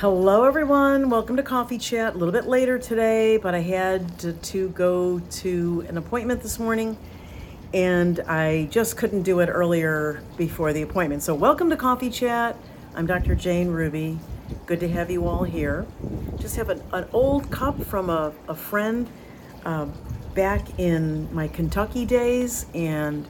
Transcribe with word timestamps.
Hello, 0.00 0.44
everyone. 0.44 1.10
Welcome 1.10 1.36
to 1.36 1.42
Coffee 1.42 1.76
Chat. 1.76 2.14
A 2.14 2.16
little 2.16 2.32
bit 2.32 2.46
later 2.46 2.78
today, 2.78 3.36
but 3.36 3.54
I 3.54 3.60
had 3.60 4.18
to, 4.20 4.32
to 4.32 4.70
go 4.70 5.18
to 5.18 5.84
an 5.90 5.98
appointment 5.98 6.42
this 6.42 6.58
morning 6.58 6.96
and 7.74 8.18
I 8.20 8.64
just 8.70 8.96
couldn't 8.96 9.24
do 9.24 9.40
it 9.40 9.50
earlier 9.50 10.22
before 10.38 10.72
the 10.72 10.80
appointment. 10.80 11.22
So, 11.22 11.34
welcome 11.34 11.68
to 11.68 11.76
Coffee 11.76 12.08
Chat. 12.08 12.56
I'm 12.94 13.06
Dr. 13.06 13.34
Jane 13.34 13.68
Ruby. 13.68 14.18
Good 14.64 14.80
to 14.80 14.88
have 14.88 15.10
you 15.10 15.28
all 15.28 15.44
here. 15.44 15.86
Just 16.38 16.56
have 16.56 16.70
an, 16.70 16.82
an 16.94 17.06
old 17.12 17.50
cup 17.50 17.84
from 17.84 18.08
a, 18.08 18.32
a 18.48 18.54
friend 18.54 19.06
uh, 19.66 19.84
back 20.34 20.78
in 20.78 21.28
my 21.34 21.46
Kentucky 21.46 22.06
days, 22.06 22.64
and 22.72 23.28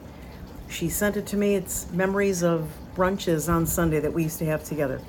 she 0.69 0.87
sent 0.87 1.17
it 1.17 1.27
to 1.27 1.35
me. 1.35 1.55
It's 1.55 1.91
memories 1.91 2.43
of 2.43 2.71
brunches 2.95 3.53
on 3.53 3.65
Sunday 3.65 3.99
that 3.99 4.13
we 4.13 4.23
used 4.23 4.39
to 4.39 4.45
have 4.45 4.63
together. 4.63 5.01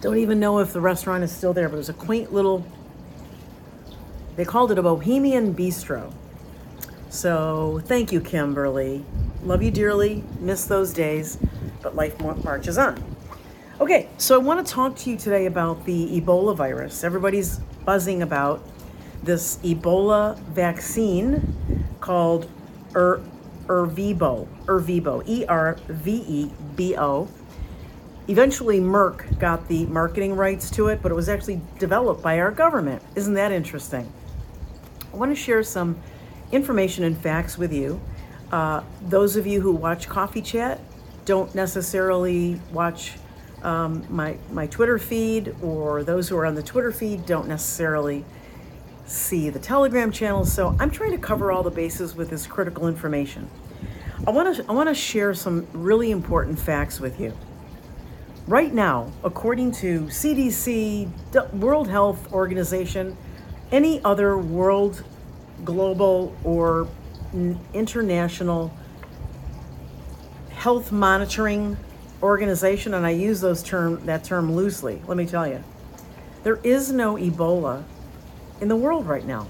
Don't 0.00 0.16
even 0.16 0.40
know 0.40 0.60
if 0.60 0.72
the 0.72 0.80
restaurant 0.80 1.22
is 1.22 1.30
still 1.30 1.52
there, 1.52 1.68
but 1.68 1.74
it 1.74 1.78
was 1.78 1.90
a 1.90 1.94
quaint 1.94 2.32
little, 2.32 2.64
they 4.36 4.46
called 4.46 4.72
it 4.72 4.78
a 4.78 4.82
Bohemian 4.82 5.54
Bistro. 5.54 6.12
So 7.10 7.82
thank 7.84 8.10
you, 8.10 8.20
Kimberly. 8.20 9.04
Love 9.42 9.62
you 9.62 9.70
dearly. 9.70 10.24
Miss 10.38 10.64
those 10.64 10.94
days, 10.94 11.38
but 11.82 11.96
life 11.96 12.18
marches 12.20 12.78
on. 12.78 13.04
Okay, 13.80 14.08
so 14.16 14.34
I 14.34 14.38
want 14.38 14.66
to 14.66 14.72
talk 14.72 14.96
to 14.96 15.10
you 15.10 15.16
today 15.16 15.46
about 15.46 15.84
the 15.84 16.20
Ebola 16.20 16.56
virus. 16.56 17.04
Everybody's 17.04 17.58
buzzing 17.84 18.22
about 18.22 18.66
this 19.22 19.56
Ebola 19.58 20.38
vaccine 20.40 21.86
called 22.00 22.50
er, 22.94 23.22
Ervebo, 23.66 24.48
Ervebo, 24.66 25.22
E 25.26 25.44
R 25.46 25.78
V 25.88 26.24
E 26.26 26.50
B 26.76 26.96
O. 26.96 27.28
Eventually, 28.28 28.80
Merck 28.80 29.38
got 29.38 29.66
the 29.68 29.86
marketing 29.86 30.36
rights 30.36 30.70
to 30.70 30.88
it, 30.88 31.02
but 31.02 31.10
it 31.10 31.14
was 31.14 31.28
actually 31.28 31.60
developed 31.78 32.22
by 32.22 32.38
our 32.38 32.50
government. 32.50 33.02
Isn't 33.16 33.34
that 33.34 33.50
interesting? 33.50 34.10
I 35.12 35.16
want 35.16 35.32
to 35.32 35.34
share 35.36 35.62
some 35.62 36.00
information 36.52 37.04
and 37.04 37.18
facts 37.18 37.58
with 37.58 37.72
you. 37.72 38.00
Uh, 38.52 38.82
those 39.02 39.36
of 39.36 39.46
you 39.46 39.60
who 39.60 39.72
watch 39.72 40.08
Coffee 40.08 40.42
Chat 40.42 40.80
don't 41.24 41.54
necessarily 41.54 42.60
watch 42.72 43.14
um, 43.62 44.04
my, 44.08 44.36
my 44.50 44.66
Twitter 44.66 44.98
feed, 44.98 45.54
or 45.62 46.02
those 46.04 46.28
who 46.28 46.36
are 46.36 46.46
on 46.46 46.54
the 46.54 46.62
Twitter 46.62 46.92
feed 46.92 47.26
don't 47.26 47.48
necessarily 47.48 48.24
see 49.06 49.50
the 49.50 49.58
Telegram 49.58 50.12
channel. 50.12 50.44
So 50.44 50.76
I'm 50.78 50.90
trying 50.90 51.10
to 51.12 51.18
cover 51.18 51.50
all 51.50 51.62
the 51.62 51.70
bases 51.70 52.14
with 52.14 52.30
this 52.30 52.46
critical 52.46 52.86
information. 52.86 53.50
I 54.26 54.30
want 54.30 54.56
to 54.56 54.64
I 54.68 54.72
want 54.72 54.88
to 54.88 54.94
share 54.94 55.34
some 55.34 55.66
really 55.72 56.10
important 56.10 56.58
facts 56.58 57.00
with 57.00 57.18
you. 57.18 57.36
Right 58.50 58.74
now, 58.74 59.12
according 59.22 59.70
to 59.74 60.00
CDC, 60.06 61.08
World 61.52 61.86
Health 61.86 62.32
Organization, 62.32 63.16
any 63.70 64.02
other 64.02 64.36
world, 64.38 65.04
global, 65.64 66.36
or 66.42 66.88
international 67.72 68.74
health 70.48 70.90
monitoring 70.90 71.76
organization, 72.24 72.94
and 72.94 73.06
I 73.06 73.10
use 73.10 73.40
those 73.40 73.62
term 73.62 74.04
that 74.06 74.24
term 74.24 74.52
loosely. 74.52 75.00
Let 75.06 75.16
me 75.16 75.26
tell 75.26 75.46
you, 75.46 75.62
there 76.42 76.58
is 76.64 76.90
no 76.90 77.14
Ebola 77.14 77.84
in 78.60 78.66
the 78.66 78.74
world 78.74 79.06
right 79.06 79.24
now. 79.24 79.46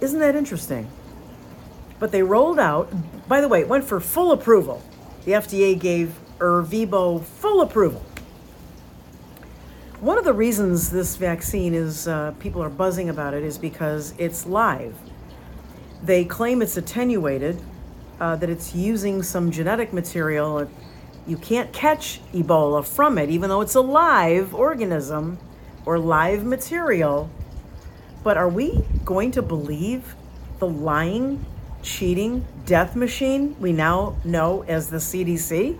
Isn't 0.00 0.20
that 0.20 0.34
interesting? 0.34 0.88
But 1.98 2.10
they 2.10 2.22
rolled 2.22 2.58
out. 2.58 2.90
By 3.28 3.42
the 3.42 3.48
way, 3.48 3.60
it 3.60 3.68
went 3.68 3.84
for 3.84 4.00
full 4.00 4.32
approval. 4.32 4.82
The 5.26 5.32
FDA 5.32 5.78
gave 5.78 6.14
Ervebo 6.38 7.22
full 7.22 7.60
approval. 7.60 8.02
One 10.00 10.16
of 10.16 10.24
the 10.24 10.32
reasons 10.32 10.90
this 10.90 11.16
vaccine 11.16 11.74
is, 11.74 12.06
uh, 12.06 12.32
people 12.38 12.62
are 12.62 12.68
buzzing 12.68 13.08
about 13.08 13.34
it, 13.34 13.42
is 13.42 13.58
because 13.58 14.14
it's 14.16 14.46
live. 14.46 14.96
They 16.04 16.24
claim 16.24 16.62
it's 16.62 16.76
attenuated, 16.76 17.60
uh, 18.20 18.36
that 18.36 18.48
it's 18.48 18.74
using 18.74 19.24
some 19.24 19.50
genetic 19.50 19.92
material. 19.92 20.70
You 21.26 21.36
can't 21.36 21.72
catch 21.72 22.20
Ebola 22.32 22.86
from 22.86 23.18
it, 23.18 23.28
even 23.30 23.48
though 23.48 23.60
it's 23.60 23.74
a 23.74 23.80
live 23.80 24.54
organism 24.54 25.38
or 25.84 25.98
live 25.98 26.44
material. 26.44 27.28
But 28.22 28.36
are 28.36 28.48
we 28.48 28.84
going 29.04 29.32
to 29.32 29.42
believe 29.42 30.14
the 30.60 30.68
lying, 30.68 31.44
cheating 31.82 32.44
death 32.66 32.94
machine 32.94 33.56
we 33.58 33.72
now 33.72 34.14
know 34.24 34.64
as 34.68 34.90
the 34.90 34.98
CDC? 34.98 35.76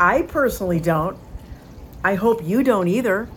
I 0.00 0.22
personally 0.22 0.80
don't. 0.80 1.18
I 2.02 2.14
hope 2.14 2.42
you 2.42 2.62
don't 2.62 2.88
either. 2.88 3.28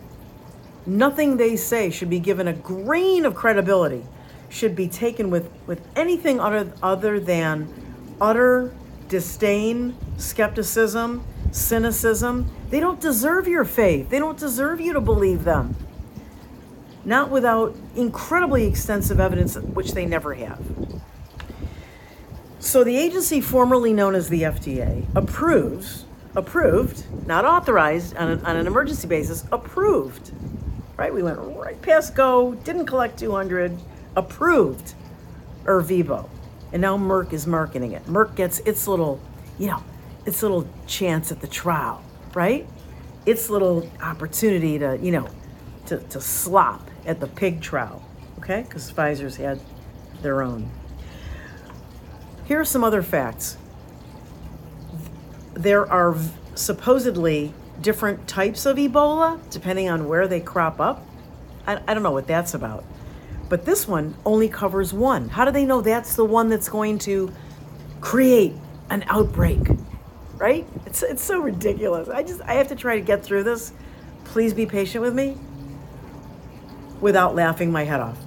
Nothing 0.85 1.35
they 1.35 1.57
say 1.57 1.89
should 1.89 2.09
be 2.09 2.19
given 2.19 2.47
a 2.47 2.53
grain 2.53 3.25
of 3.25 3.35
credibility, 3.35 4.05
should 4.47 4.73
be 4.73 4.87
taken 4.87 5.29
with, 5.29 5.51
with 5.67 5.85
anything 5.97 6.39
other, 6.39 6.71
other 6.81 7.19
than 7.19 7.67
utter 8.21 8.73
disdain, 9.09 9.95
skepticism, 10.17 11.25
cynicism. 11.51 12.49
They 12.69 12.79
don't 12.79 12.99
deserve 12.99 13.47
your 13.47 13.65
faith. 13.65 14.09
They 14.09 14.19
don't 14.19 14.37
deserve 14.37 14.79
you 14.79 14.93
to 14.93 15.01
believe 15.01 15.43
them. 15.43 15.75
Not 17.03 17.29
without 17.29 17.75
incredibly 17.95 18.65
extensive 18.65 19.19
evidence, 19.19 19.55
which 19.57 19.91
they 19.91 20.05
never 20.05 20.33
have. 20.33 20.61
So, 22.59 22.85
the 22.85 22.95
agency 22.97 23.41
formerly 23.41 23.91
known 23.91 24.15
as 24.15 24.29
the 24.29 24.43
FDA 24.43 25.05
approves 25.13 26.05
approved, 26.35 27.05
not 27.27 27.45
authorized 27.45 28.15
on 28.15 28.29
an, 28.31 28.45
on 28.45 28.55
an 28.55 28.67
emergency 28.67 29.07
basis, 29.07 29.45
approved. 29.51 30.31
Right? 30.97 31.13
We 31.13 31.23
went 31.23 31.39
right 31.39 31.81
past 31.81 32.15
go, 32.15 32.53
didn't 32.53 32.85
collect 32.85 33.19
200, 33.19 33.77
approved 34.15 34.93
Ervebo. 35.65 36.29
And 36.71 36.81
now 36.81 36.97
Merck 36.97 37.33
is 37.33 37.45
marketing 37.45 37.91
it. 37.91 38.05
Merck 38.05 38.35
gets 38.35 38.59
its 38.59 38.87
little, 38.87 39.19
you 39.59 39.67
know, 39.67 39.83
its 40.25 40.41
little 40.41 40.67
chance 40.87 41.31
at 41.31 41.41
the 41.41 41.47
trial, 41.47 42.03
right? 42.33 42.67
Its 43.25 43.49
little 43.49 43.89
opportunity 44.01 44.79
to, 44.79 44.97
you 45.01 45.11
know, 45.11 45.29
to, 45.87 45.97
to 45.97 46.21
slop 46.21 46.89
at 47.05 47.19
the 47.19 47.27
pig 47.27 47.61
trial, 47.61 48.03
okay? 48.39 48.63
Because 48.63 48.91
Pfizer's 48.91 49.35
had 49.35 49.59
their 50.21 50.41
own. 50.41 50.69
Here 52.45 52.59
are 52.59 52.65
some 52.65 52.83
other 52.83 53.01
facts 53.01 53.57
there 55.53 55.89
are 55.91 56.15
supposedly 56.55 57.53
different 57.81 58.27
types 58.27 58.65
of 58.65 58.77
Ebola 58.77 59.39
depending 59.49 59.89
on 59.89 60.07
where 60.07 60.27
they 60.27 60.39
crop 60.39 60.79
up. 60.79 61.05
I, 61.67 61.81
I 61.87 61.93
don't 61.93 62.03
know 62.03 62.11
what 62.11 62.27
that's 62.27 62.53
about. 62.53 62.83
But 63.49 63.65
this 63.65 63.87
one 63.87 64.15
only 64.25 64.49
covers 64.49 64.93
one. 64.93 65.29
How 65.29 65.45
do 65.45 65.51
they 65.51 65.65
know 65.65 65.81
that's 65.81 66.15
the 66.15 66.25
one 66.25 66.49
that's 66.49 66.69
going 66.69 66.97
to 66.99 67.31
create 68.01 68.53
an 68.89 69.03
outbreak? 69.07 69.59
Right? 70.37 70.67
It's, 70.85 71.03
it's 71.03 71.23
so 71.23 71.39
ridiculous. 71.39 72.09
I 72.09 72.23
just 72.23 72.41
I 72.41 72.55
have 72.55 72.69
to 72.69 72.75
try 72.75 72.95
to 72.95 73.01
get 73.01 73.23
through 73.23 73.43
this. 73.43 73.73
Please 74.25 74.53
be 74.53 74.65
patient 74.65 75.03
with 75.03 75.13
me 75.13 75.37
without 76.99 77.35
laughing 77.35 77.71
my 77.71 77.83
head 77.83 77.99
off. 77.99 78.17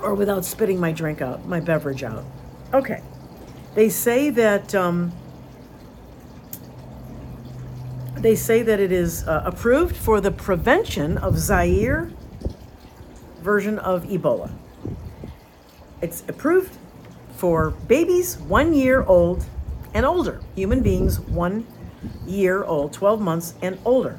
Or 0.00 0.14
without 0.14 0.44
spitting 0.44 0.78
my 0.78 0.92
drink 0.92 1.22
out, 1.22 1.46
my 1.46 1.60
beverage 1.60 2.02
out. 2.02 2.24
Okay. 2.74 3.00
They 3.76 3.90
say 3.90 4.30
that 4.30 4.74
um, 4.74 5.12
they 8.14 8.34
say 8.34 8.62
that 8.62 8.80
it 8.80 8.90
is 8.90 9.28
uh, 9.28 9.42
approved 9.44 9.94
for 9.94 10.18
the 10.18 10.30
prevention 10.30 11.18
of 11.18 11.36
Zaire 11.36 12.10
version 13.42 13.78
of 13.78 14.04
Ebola. 14.04 14.50
It's 16.00 16.24
approved 16.26 16.78
for 17.36 17.72
babies 17.86 18.38
one 18.38 18.72
year 18.72 19.02
old 19.02 19.44
and 19.92 20.06
older, 20.06 20.40
human 20.54 20.82
beings 20.82 21.20
one 21.20 21.66
year 22.26 22.64
old, 22.64 22.94
12 22.94 23.20
months 23.20 23.52
and 23.60 23.78
older. 23.84 24.18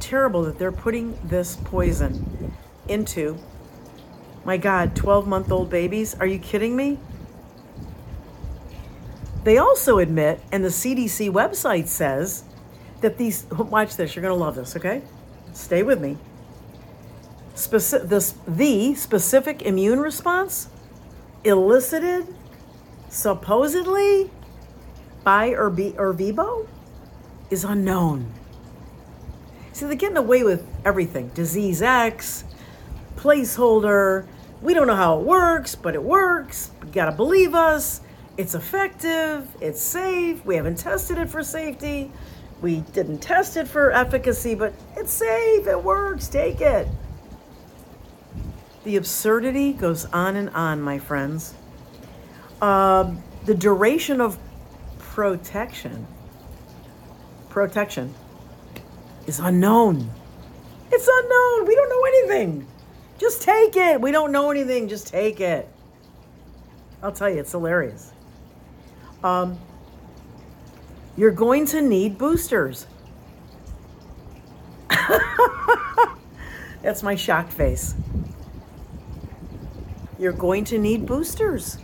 Terrible 0.00 0.42
that 0.42 0.58
they're 0.58 0.72
putting 0.72 1.16
this 1.22 1.54
poison 1.54 2.52
into, 2.88 3.38
my 4.44 4.56
God, 4.56 4.96
12 4.96 5.28
month 5.28 5.52
old 5.52 5.70
babies. 5.70 6.16
Are 6.16 6.26
you 6.26 6.40
kidding 6.40 6.74
me? 6.74 6.98
They 9.44 9.58
also 9.58 9.98
admit, 9.98 10.40
and 10.52 10.64
the 10.64 10.68
CDC 10.68 11.30
website 11.30 11.88
says, 11.88 12.44
that 13.02 13.18
these, 13.18 13.46
watch 13.50 13.96
this, 13.96 14.16
you're 14.16 14.22
going 14.22 14.36
to 14.36 14.42
love 14.42 14.54
this, 14.54 14.74
okay? 14.76 15.02
Stay 15.52 15.82
with 15.82 16.00
me. 16.00 16.16
Speci- 17.54 18.08
this, 18.08 18.34
the 18.48 18.94
specific 18.94 19.62
immune 19.62 20.00
response 20.00 20.68
elicited 21.44 22.26
supposedly 23.10 24.30
by 25.22 25.50
Ervebo 25.50 26.66
is 27.50 27.64
unknown. 27.64 28.32
See, 29.72 29.86
they're 29.86 29.94
getting 29.94 30.16
away 30.16 30.42
with 30.42 30.66
everything 30.84 31.28
disease 31.28 31.82
X, 31.82 32.44
placeholder. 33.16 34.26
We 34.62 34.74
don't 34.74 34.86
know 34.86 34.96
how 34.96 35.18
it 35.18 35.24
works, 35.24 35.74
but 35.74 35.94
it 35.94 36.02
works. 36.02 36.70
You 36.84 36.92
gotta 36.92 37.12
believe 37.12 37.54
us 37.54 38.00
It's 38.36 38.54
effective, 38.54 39.46
it's 39.60 39.80
safe, 39.80 40.44
we 40.44 40.56
haven't 40.56 40.76
tested 40.76 41.18
it 41.18 41.28
for 41.28 41.42
safety, 41.42 42.10
we 42.62 42.80
didn't 42.92 43.18
test 43.18 43.56
it 43.56 43.68
for 43.68 43.92
efficacy, 43.92 44.54
but 44.54 44.72
it's 44.96 45.12
safe, 45.12 45.66
it 45.66 45.82
works, 45.82 46.28
take 46.28 46.60
it. 46.60 46.88
The 48.84 48.96
absurdity 48.96 49.74
goes 49.74 50.06
on 50.06 50.36
and 50.36 50.48
on, 50.50 50.80
my 50.80 50.98
friends. 50.98 51.54
Uh, 52.60 53.14
the 53.44 53.54
duration 53.54 54.20
of 54.20 54.38
protection 54.98 56.06
protection 57.52 58.14
is 59.26 59.38
unknown. 59.38 60.10
It's 60.90 61.08
unknown. 61.08 61.68
We 61.68 61.74
don't 61.74 61.88
know 61.90 62.04
anything. 62.04 62.66
Just 63.18 63.42
take 63.42 63.76
it. 63.76 64.00
We 64.00 64.10
don't 64.10 64.32
know 64.32 64.50
anything. 64.50 64.88
Just 64.88 65.06
take 65.06 65.40
it. 65.40 65.68
I'll 67.02 67.12
tell 67.12 67.28
you, 67.28 67.40
it's 67.40 67.52
hilarious. 67.52 68.11
Um, 69.22 69.58
you're 71.16 71.30
going 71.30 71.66
to 71.66 71.80
need 71.80 72.18
boosters. 72.18 72.86
That's 76.82 77.02
my 77.02 77.14
shock 77.14 77.50
face. 77.50 77.94
You're 80.18 80.32
going 80.32 80.64
to 80.64 80.78
need 80.78 81.06
boosters, 81.06 81.78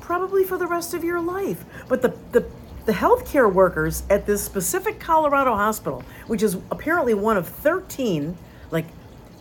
probably 0.00 0.44
for 0.44 0.56
the 0.58 0.66
rest 0.66 0.94
of 0.94 1.04
your 1.04 1.20
life. 1.20 1.64
But 1.88 2.02
the, 2.02 2.16
the 2.32 2.46
the 2.84 2.92
healthcare 2.92 3.52
workers 3.52 4.02
at 4.10 4.26
this 4.26 4.42
specific 4.42 4.98
Colorado 4.98 5.54
hospital, 5.54 6.02
which 6.26 6.42
is 6.42 6.56
apparently 6.70 7.14
one 7.14 7.36
of 7.36 7.46
13 7.46 8.36
like 8.70 8.86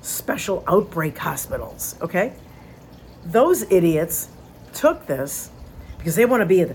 special 0.01 0.63
outbreak 0.67 1.17
hospitals, 1.17 1.95
okay? 2.01 2.33
Those 3.25 3.63
idiots 3.71 4.29
took 4.73 5.05
this 5.07 5.49
because 5.97 6.15
they 6.15 6.25
want 6.25 6.41
to 6.41 6.45
be 6.45 6.65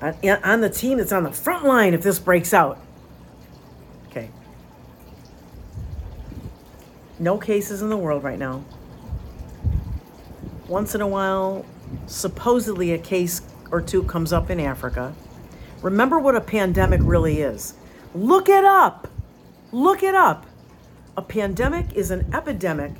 Uh, 0.00 0.12
on 0.42 0.60
the 0.60 0.68
team 0.68 0.98
that's 0.98 1.12
on 1.12 1.22
the 1.22 1.32
front 1.32 1.64
line 1.64 1.94
if 1.94 2.02
this 2.02 2.18
breaks 2.18 2.52
out. 2.52 2.78
Okay. 4.08 4.30
No 7.18 7.38
cases 7.38 7.80
in 7.80 7.88
the 7.88 7.96
world 7.96 8.22
right 8.22 8.38
now. 8.38 8.64
Once 10.68 10.94
in 10.94 11.00
a 11.00 11.06
while, 11.06 11.64
supposedly 12.06 12.92
a 12.92 12.98
case 12.98 13.42
or 13.70 13.80
two 13.80 14.02
comes 14.04 14.32
up 14.32 14.50
in 14.50 14.60
Africa. 14.60 15.14
Remember 15.82 16.18
what 16.18 16.34
a 16.34 16.40
pandemic 16.40 17.00
really 17.02 17.40
is. 17.40 17.74
Look 18.14 18.48
it 18.48 18.64
up. 18.64 19.08
Look 19.72 20.02
it 20.02 20.14
up. 20.14 20.46
A 21.16 21.22
pandemic 21.22 21.92
is 21.94 22.10
an 22.10 22.32
epidemic 22.34 22.92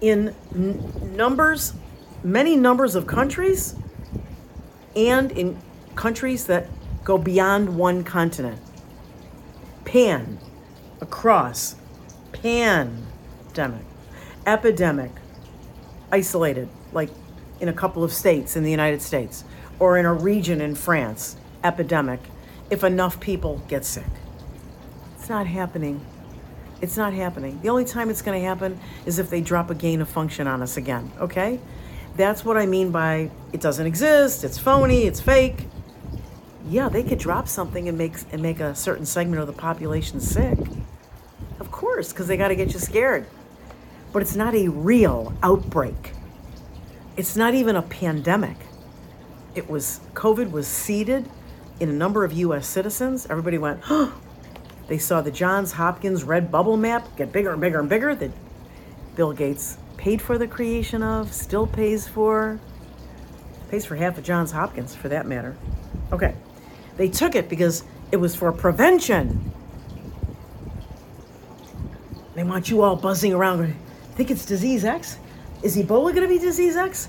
in 0.00 0.34
n- 0.54 1.14
numbers, 1.16 1.74
many 2.24 2.56
numbers 2.56 2.94
of 2.94 3.06
countries, 3.06 3.76
and 4.96 5.30
in 5.32 5.56
countries 5.94 6.46
that 6.46 6.68
go 7.04 7.18
beyond 7.18 7.76
one 7.76 8.02
continent. 8.02 8.60
Pan, 9.84 10.38
across, 11.00 11.76
pan, 12.32 13.06
pandemic, 13.56 13.86
epidemic, 14.46 15.10
isolated, 16.12 16.68
like 16.92 17.10
in 17.60 17.68
a 17.68 17.72
couple 17.72 18.04
of 18.04 18.12
states 18.12 18.56
in 18.56 18.62
the 18.62 18.70
United 18.70 19.00
States 19.00 19.44
or 19.78 19.96
in 19.96 20.04
a 20.04 20.12
region 20.12 20.60
in 20.60 20.74
France, 20.74 21.36
epidemic, 21.64 22.20
if 22.70 22.84
enough 22.84 23.18
people 23.20 23.62
get 23.68 23.84
sick. 23.84 24.04
It's 25.18 25.28
not 25.28 25.46
happening. 25.46 26.04
It's 26.82 26.96
not 26.96 27.14
happening. 27.14 27.58
The 27.62 27.70
only 27.70 27.84
time 27.84 28.10
it's 28.10 28.22
going 28.22 28.38
to 28.38 28.46
happen 28.46 28.78
is 29.06 29.18
if 29.18 29.30
they 29.30 29.40
drop 29.40 29.70
a 29.70 29.74
gain 29.74 30.02
of 30.02 30.08
function 30.08 30.46
on 30.46 30.62
us 30.62 30.76
again, 30.76 31.10
okay? 31.18 31.58
That's 32.16 32.44
what 32.44 32.56
I 32.56 32.66
mean 32.66 32.90
by 32.90 33.30
it 33.52 33.60
doesn't 33.60 33.86
exist, 33.86 34.44
it's 34.44 34.58
phony, 34.58 35.04
it's 35.04 35.20
fake. 35.20 35.66
Yeah, 36.68 36.88
they 36.88 37.02
could 37.02 37.18
drop 37.18 37.46
something 37.46 37.88
and 37.88 37.96
make 37.96 38.14
and 38.32 38.42
make 38.42 38.58
a 38.58 38.74
certain 38.74 39.06
segment 39.06 39.40
of 39.40 39.46
the 39.46 39.52
population 39.52 40.20
sick. 40.20 40.58
Of 41.60 41.70
course, 41.70 42.12
because 42.12 42.26
they 42.26 42.36
got 42.36 42.48
to 42.48 42.56
get 42.56 42.72
you 42.72 42.80
scared. 42.80 43.26
But 44.12 44.22
it's 44.22 44.34
not 44.34 44.54
a 44.54 44.68
real 44.68 45.34
outbreak. 45.42 46.12
It's 47.16 47.36
not 47.36 47.54
even 47.54 47.76
a 47.76 47.82
pandemic 47.82 48.56
it 49.56 49.68
was 49.68 50.00
COVID 50.14 50.52
was 50.52 50.68
seeded 50.68 51.28
in 51.80 51.88
a 51.88 51.92
number 51.92 52.24
of 52.24 52.32
U.S. 52.34 52.68
citizens. 52.68 53.26
Everybody 53.28 53.58
went. 53.58 53.80
They 54.88 54.98
saw 54.98 55.20
the 55.20 55.32
Johns 55.32 55.72
Hopkins 55.72 56.22
red 56.22 56.52
bubble 56.52 56.76
map 56.76 57.16
get 57.16 57.32
bigger 57.32 57.50
and 57.50 57.60
bigger 57.60 57.80
and 57.80 57.88
bigger 57.88 58.14
that 58.14 58.30
Bill 59.16 59.32
Gates 59.32 59.78
paid 59.96 60.20
for 60.22 60.38
the 60.38 60.46
creation 60.46 61.02
of, 61.02 61.32
still 61.32 61.66
pays 61.66 62.06
for, 62.06 62.60
pays 63.70 63.84
for 63.84 63.96
half 63.96 64.18
of 64.18 64.24
Johns 64.24 64.52
Hopkins 64.52 64.94
for 64.94 65.08
that 65.08 65.26
matter. 65.26 65.56
Okay. 66.12 66.34
They 66.96 67.08
took 67.08 67.34
it 67.34 67.48
because 67.48 67.84
it 68.12 68.16
was 68.16 68.34
for 68.34 68.52
prevention. 68.52 69.52
They 72.34 72.44
want 72.44 72.68
you 72.70 72.82
all 72.82 72.96
buzzing 72.96 73.32
around. 73.32 73.74
Think 74.14 74.30
it's 74.30 74.44
disease 74.44 74.84
X? 74.84 75.18
Is 75.62 75.76
Ebola 75.76 76.14
going 76.14 76.22
to 76.22 76.28
be 76.28 76.38
disease 76.38 76.76
X? 76.76 77.08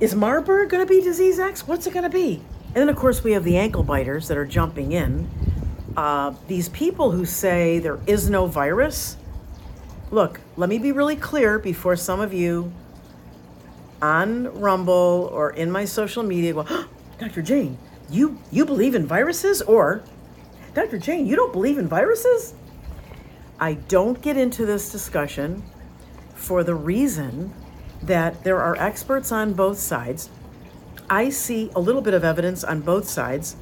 Is 0.00 0.14
Marburg 0.14 0.68
going 0.68 0.86
to 0.86 0.88
be 0.88 1.00
disease 1.00 1.38
X? 1.38 1.66
What's 1.66 1.86
it 1.86 1.92
going 1.92 2.04
to 2.04 2.10
be? 2.10 2.42
And 2.66 2.76
then, 2.76 2.88
of 2.88 2.96
course, 2.96 3.22
we 3.22 3.32
have 3.32 3.44
the 3.44 3.56
ankle 3.56 3.82
biters 3.82 4.28
that 4.28 4.36
are 4.36 4.46
jumping 4.46 4.92
in. 4.92 5.30
Uh, 5.96 6.34
these 6.48 6.68
people 6.70 7.10
who 7.10 7.24
say 7.24 7.78
there 7.78 7.98
is 8.06 8.30
no 8.30 8.46
virus. 8.46 9.16
Look, 10.12 10.40
let 10.58 10.68
me 10.68 10.76
be 10.76 10.92
really 10.92 11.16
clear 11.16 11.58
before 11.58 11.96
some 11.96 12.20
of 12.20 12.34
you 12.34 12.70
on 14.02 14.60
Rumble 14.60 15.30
or 15.32 15.52
in 15.52 15.70
my 15.70 15.86
social 15.86 16.22
media 16.22 16.52
go, 16.52 16.66
oh, 16.70 16.86
Dr. 17.18 17.40
Jane, 17.40 17.78
you, 18.10 18.38
you 18.50 18.66
believe 18.66 18.94
in 18.94 19.06
viruses? 19.06 19.62
Or, 19.62 20.02
Dr. 20.74 20.98
Jane, 20.98 21.26
you 21.26 21.34
don't 21.34 21.50
believe 21.50 21.78
in 21.78 21.88
viruses? 21.88 22.52
I 23.58 23.74
don't 23.74 24.20
get 24.20 24.36
into 24.36 24.66
this 24.66 24.92
discussion 24.92 25.62
for 26.34 26.62
the 26.62 26.74
reason 26.74 27.54
that 28.02 28.44
there 28.44 28.60
are 28.60 28.76
experts 28.76 29.32
on 29.32 29.54
both 29.54 29.78
sides. 29.78 30.28
I 31.08 31.30
see 31.30 31.70
a 31.74 31.80
little 31.80 32.02
bit 32.02 32.12
of 32.12 32.22
evidence 32.22 32.64
on 32.64 32.82
both 32.82 33.08
sides, 33.08 33.56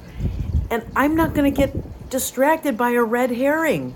and 0.69 0.83
I'm 0.97 1.15
not 1.15 1.33
going 1.33 1.49
to 1.49 1.57
get 1.57 2.09
distracted 2.09 2.75
by 2.77 2.89
a 2.89 3.03
red 3.03 3.31
herring. 3.31 3.95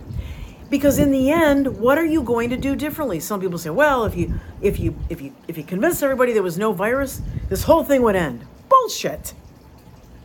Because 0.69 0.97
in 0.97 1.11
the 1.11 1.31
end, 1.31 1.77
what 1.77 1.97
are 1.97 2.05
you 2.05 2.23
going 2.23 2.49
to 2.49 2.57
do 2.57 2.75
differently? 2.75 3.19
Some 3.19 3.39
people 3.39 3.57
say, 3.57 3.69
well, 3.69 4.05
if 4.05 4.15
you 4.15 4.33
if 4.61 4.79
you 4.79 4.95
if 5.09 5.21
you 5.21 5.35
if 5.47 5.57
you 5.57 5.63
convinced 5.63 6.01
everybody 6.01 6.33
there 6.33 6.43
was 6.43 6.57
no 6.57 6.73
virus, 6.73 7.21
this 7.49 7.63
whole 7.63 7.83
thing 7.83 8.01
would 8.01 8.15
end. 8.15 8.45
Bullshit. 8.67 9.33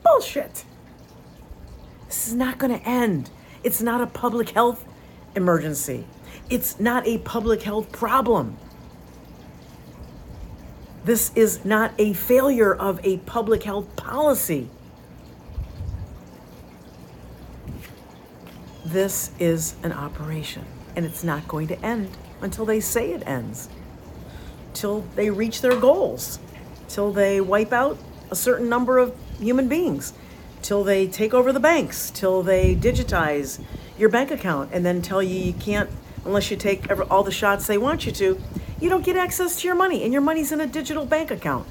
Bullshit. 0.03 0.65
This 2.07 2.29
is 2.29 2.35
not 2.35 2.59
going 2.59 2.77
to 2.77 2.89
end. 2.89 3.31
It's 3.63 3.83
not 3.83 4.01
a 4.01 4.07
public 4.07 4.51
health 4.51 4.85
emergency. 5.37 6.07
It's 6.49 6.81
not 6.81 7.07
a 7.07 7.19
public 7.19 7.63
health 7.63 7.93
problem. 7.93 8.57
This 11.05 11.33
is 11.35 11.65
not 11.65 11.93
a 11.99 12.13
failure 12.13 12.75
of 12.75 12.99
a 13.05 13.19
public 13.19 13.63
health 13.63 13.95
policy. 13.97 14.69
This 18.91 19.31
is 19.39 19.77
an 19.85 19.93
operation, 19.93 20.65
and 20.97 21.07
it's 21.07 21.23
not 21.23 21.47
going 21.47 21.69
to 21.69 21.81
end 21.85 22.11
until 22.41 22.65
they 22.65 22.81
say 22.81 23.13
it 23.13 23.23
ends, 23.25 23.69
till 24.75 25.05
they 25.15 25.31
reach 25.31 25.61
their 25.61 25.77
goals, 25.77 26.41
till 26.89 27.13
they 27.13 27.41
wipe 27.41 27.73
out 27.73 27.99
a 28.33 28.35
certain 28.35 28.69
number 28.69 28.99
of 28.99 29.15
human 29.39 29.69
beings, 29.69 30.13
till 30.61 30.83
they 30.83 31.07
take 31.07 31.33
over 31.33 31.53
the 31.53 31.61
banks, 31.61 32.11
till 32.11 32.43
they 32.43 32.75
digitize 32.75 33.63
your 33.97 34.09
bank 34.09 34.33
account 34.33 34.71
and 34.73 34.85
then 34.85 35.03
tell 35.03 35.23
you 35.23 35.39
you 35.39 35.53
can't 35.53 35.89
unless 36.25 36.51
you 36.51 36.57
take 36.57 36.91
all 37.13 37.23
the 37.23 37.31
shots 37.31 37.69
they 37.69 37.79
want 37.79 38.07
you 38.07 38.13
to 38.13 38.41
you 38.81 38.89
don't 38.89 39.05
get 39.05 39.17
access 39.17 39.61
to 39.61 39.69
your 39.69 39.77
money, 39.77 40.03
and 40.03 40.13
your 40.13 40.23
money's 40.23 40.51
in 40.51 40.61
a 40.61 40.67
digital 40.67 41.05
bank 41.05 41.31
account. 41.31 41.69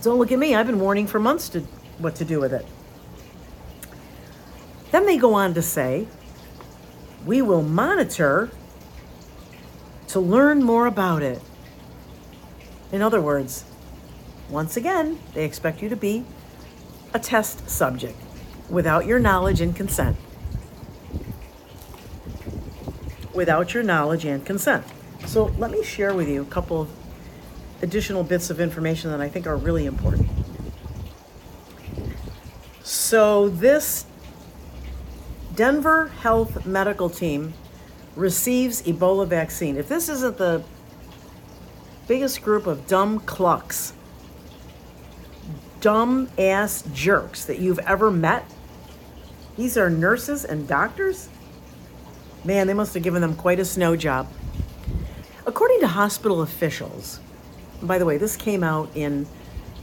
Don't 0.00 0.18
look 0.18 0.32
at 0.32 0.38
me. 0.38 0.54
I've 0.54 0.66
been 0.66 0.80
warning 0.80 1.06
for 1.06 1.18
months 1.18 1.50
to 1.50 1.60
what 1.98 2.14
to 2.16 2.24
do 2.24 2.40
with 2.40 2.54
it. 2.54 2.64
Then 4.94 5.06
they 5.06 5.16
go 5.16 5.34
on 5.34 5.54
to 5.54 5.60
say, 5.60 6.06
we 7.26 7.42
will 7.42 7.64
monitor 7.64 8.48
to 10.06 10.20
learn 10.20 10.62
more 10.62 10.86
about 10.86 11.20
it. 11.20 11.42
In 12.92 13.02
other 13.02 13.20
words, 13.20 13.64
once 14.48 14.76
again, 14.76 15.18
they 15.32 15.44
expect 15.44 15.82
you 15.82 15.88
to 15.88 15.96
be 15.96 16.24
a 17.12 17.18
test 17.18 17.68
subject 17.68 18.16
without 18.70 19.04
your 19.04 19.18
knowledge 19.18 19.60
and 19.60 19.74
consent 19.74 20.16
without 23.34 23.74
your 23.74 23.82
knowledge 23.82 24.24
and 24.24 24.46
consent. 24.46 24.86
So 25.26 25.46
let 25.58 25.72
me 25.72 25.82
share 25.82 26.14
with 26.14 26.28
you 26.28 26.42
a 26.42 26.44
couple 26.44 26.82
of 26.82 26.90
additional 27.82 28.22
bits 28.22 28.48
of 28.48 28.60
information 28.60 29.10
that 29.10 29.20
I 29.20 29.28
think 29.28 29.48
are 29.48 29.56
really 29.56 29.86
important. 29.86 30.28
So 32.84 33.48
this 33.48 34.06
Denver 35.54 36.08
Health 36.08 36.66
Medical 36.66 37.08
Team 37.10 37.54
receives 38.16 38.82
Ebola 38.82 39.26
vaccine. 39.26 39.76
If 39.76 39.88
this 39.88 40.08
isn't 40.08 40.36
the 40.38 40.62
biggest 42.06 42.42
group 42.42 42.66
of 42.66 42.86
dumb 42.86 43.20
clucks 43.20 43.94
dumb 45.84 46.26
ass 46.38 46.82
jerks 46.94 47.44
that 47.44 47.58
you've 47.58 47.78
ever 47.80 48.10
met? 48.10 48.42
These 49.58 49.76
are 49.76 49.90
nurses 49.90 50.46
and 50.46 50.66
doctors? 50.66 51.28
Man, 52.42 52.66
they 52.66 52.72
must 52.72 52.94
have 52.94 53.02
given 53.02 53.20
them 53.20 53.36
quite 53.36 53.60
a 53.60 53.66
snow 53.66 53.94
job. 53.94 54.26
According 55.44 55.80
to 55.80 55.88
hospital 55.88 56.40
officials, 56.40 57.20
by 57.82 57.98
the 57.98 58.06
way, 58.06 58.16
this 58.16 58.34
came 58.34 58.64
out 58.64 58.88
in 58.94 59.26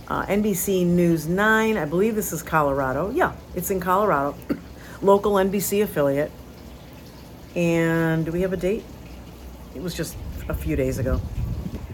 uh, 0.07 0.25
NBC 0.25 0.87
News 0.87 1.27
9. 1.27 1.77
I 1.77 1.85
believe 1.85 2.15
this 2.15 2.33
is 2.33 2.41
Colorado. 2.41 3.11
Yeah, 3.11 3.35
it's 3.53 3.69
in 3.69 3.79
Colorado, 3.79 4.35
local 5.01 5.33
NBC 5.33 5.83
affiliate. 5.83 6.31
And 7.55 8.25
do 8.25 8.31
we 8.31 8.41
have 8.41 8.53
a 8.53 8.57
date? 8.57 8.83
It 9.75 9.81
was 9.81 9.93
just 9.93 10.15
a 10.47 10.53
few 10.53 10.75
days 10.75 10.99
ago. 10.99 11.21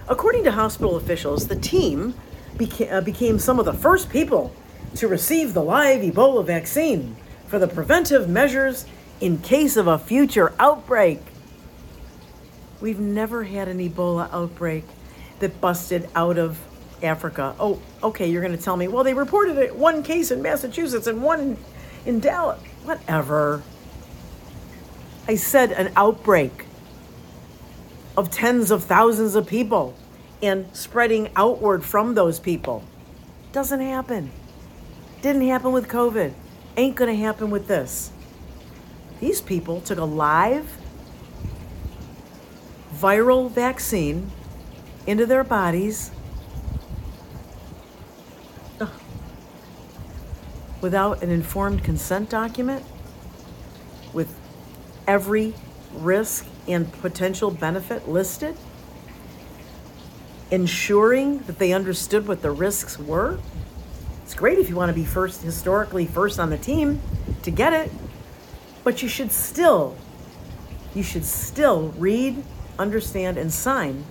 According 0.07 0.43
to 0.45 0.51
hospital 0.51 0.95
officials, 0.95 1.47
the 1.47 1.55
team 1.55 2.13
beca- 2.55 2.91
uh, 2.91 3.01
became 3.01 3.39
some 3.39 3.59
of 3.59 3.65
the 3.65 3.73
first 3.73 4.09
people 4.09 4.53
to 4.95 5.07
receive 5.07 5.53
the 5.53 5.61
live 5.61 6.01
Ebola 6.01 6.45
vaccine 6.45 7.15
for 7.47 7.59
the 7.59 7.67
preventive 7.67 8.29
measures 8.29 8.85
in 9.19 9.39
case 9.39 9.77
of 9.77 9.87
a 9.87 9.97
future 9.97 10.53
outbreak. 10.59 11.19
We've 12.79 12.99
never 12.99 13.43
had 13.43 13.67
an 13.67 13.79
Ebola 13.79 14.31
outbreak 14.31 14.85
that 15.39 15.59
busted 15.59 16.09
out 16.15 16.37
of 16.37 16.59
Africa. 17.01 17.55
Oh, 17.59 17.81
okay, 18.01 18.29
you're 18.29 18.41
going 18.41 18.55
to 18.55 18.63
tell 18.63 18.77
me, 18.77 18.87
well, 18.87 19.03
they 19.03 19.13
reported 19.13 19.57
it 19.57 19.75
one 19.75 20.03
case 20.03 20.31
in 20.31 20.41
Massachusetts 20.41 21.07
and 21.07 21.21
one 21.21 21.39
in, 21.39 21.57
in 22.05 22.19
Dallas. 22.19 22.61
Whatever. 22.88 23.63
I 25.27 25.36
said 25.36 25.74
an 25.74 25.91
outbreak 25.98 26.67
of 28.15 28.32
tens 28.32 28.72
of 28.72 28.86
thousands 28.86 29.36
of 29.36 29.46
people 29.46 29.94
and 30.41 30.74
spreading 30.74 31.27
outward 31.36 31.84
from 31.84 32.15
those 32.15 32.39
people. 32.39 32.86
Doesn't 33.51 33.82
happen. 33.82 34.32
Didn't 35.22 35.46
happen 35.46 35.74
with 35.74 35.89
COVID. 35.89 36.32
Ain't 36.77 36.96
going 36.96 37.13
to 37.13 37.22
happen 37.22 37.50
with 37.50 37.67
this. 37.67 38.10
These 39.20 39.41
people 39.41 39.82
took 39.82 39.98
a 39.98 40.06
live 40.06 40.77
viral 42.96 43.51
vaccine 43.51 44.32
into 45.06 45.25
their 45.25 45.44
bodies 45.44 46.10
without 50.81 51.24
an 51.24 51.29
informed 51.29 51.84
consent 51.84 52.29
document 52.29 52.84
with 54.13 54.34
every 55.07 55.53
risk 55.93 56.46
and 56.67 56.91
potential 57.01 57.50
benefit 57.50 58.07
listed, 58.07 58.55
ensuring 60.51 61.39
that 61.39 61.60
they 61.60 61.74
understood 61.74 62.27
what 62.27 62.41
the 62.41 62.51
risks 62.51 63.00
were. 63.00 63.39
It's 64.24 64.34
great 64.34 64.60
if 64.60 64.69
you 64.69 64.75
want 64.75 64.89
to 64.89 64.96
be 64.96 65.05
first, 65.05 65.41
historically 65.41 66.05
first 66.05 66.39
on 66.39 66.50
the 66.50 66.57
team 66.57 67.01
to 67.43 67.51
get 67.51 67.74
it, 67.74 67.91
but 68.84 69.01
you 69.01 69.07
should 69.07 69.31
still, 69.31 69.96
you 70.93 71.03
should 71.03 71.25
still 71.25 71.89
read, 71.98 72.43
understand, 72.77 73.38
and 73.38 73.51
sign 73.51 74.03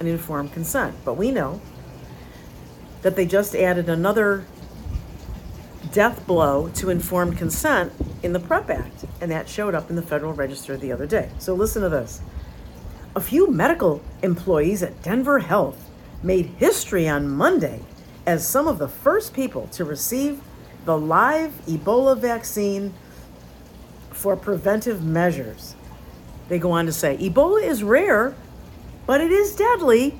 an 0.00 0.06
informed 0.06 0.52
consent. 0.52 0.94
But 1.04 1.14
we 1.14 1.30
know 1.30 1.60
that 3.02 3.16
they 3.16 3.26
just 3.26 3.54
added 3.54 3.88
another 3.88 4.44
death 5.92 6.26
blow 6.26 6.68
to 6.74 6.90
informed 6.90 7.36
consent 7.38 7.92
in 8.22 8.32
the 8.32 8.40
PREP 8.40 8.70
Act, 8.70 9.04
and 9.20 9.30
that 9.30 9.48
showed 9.48 9.74
up 9.74 9.90
in 9.90 9.96
the 9.96 10.02
Federal 10.02 10.32
Register 10.32 10.76
the 10.76 10.92
other 10.92 11.06
day. 11.06 11.30
So 11.38 11.54
listen 11.54 11.82
to 11.82 11.88
this. 11.88 12.20
A 13.14 13.20
few 13.20 13.50
medical 13.50 14.02
employees 14.22 14.82
at 14.82 15.02
Denver 15.02 15.38
Health 15.38 15.90
made 16.22 16.46
history 16.58 17.08
on 17.08 17.28
Monday 17.28 17.80
as 18.26 18.46
some 18.46 18.66
of 18.66 18.78
the 18.78 18.88
first 18.88 19.32
people 19.32 19.68
to 19.68 19.84
receive 19.84 20.40
the 20.84 20.98
live 20.98 21.52
Ebola 21.66 22.18
vaccine 22.18 22.92
for 24.10 24.36
preventive 24.36 25.02
measures. 25.02 25.74
They 26.48 26.58
go 26.58 26.72
on 26.72 26.86
to 26.86 26.92
say 26.92 27.16
Ebola 27.16 27.62
is 27.62 27.82
rare, 27.82 28.34
but 29.06 29.20
it 29.20 29.30
is 29.30 29.54
deadly. 29.54 30.18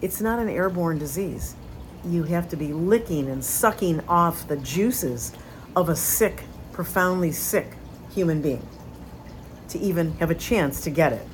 It's 0.00 0.20
not 0.20 0.38
an 0.38 0.48
airborne 0.48 0.98
disease. 0.98 1.56
You 2.04 2.22
have 2.24 2.48
to 2.50 2.56
be 2.56 2.72
licking 2.72 3.28
and 3.28 3.44
sucking 3.44 4.00
off 4.08 4.48
the 4.48 4.56
juices 4.56 5.32
of 5.74 5.88
a 5.88 5.96
sick, 5.96 6.44
profoundly 6.72 7.32
sick 7.32 7.74
human 8.10 8.40
being 8.40 8.66
to 9.68 9.78
even 9.78 10.12
have 10.14 10.30
a 10.30 10.34
chance 10.34 10.80
to 10.82 10.90
get 10.90 11.12
it. 11.12 11.26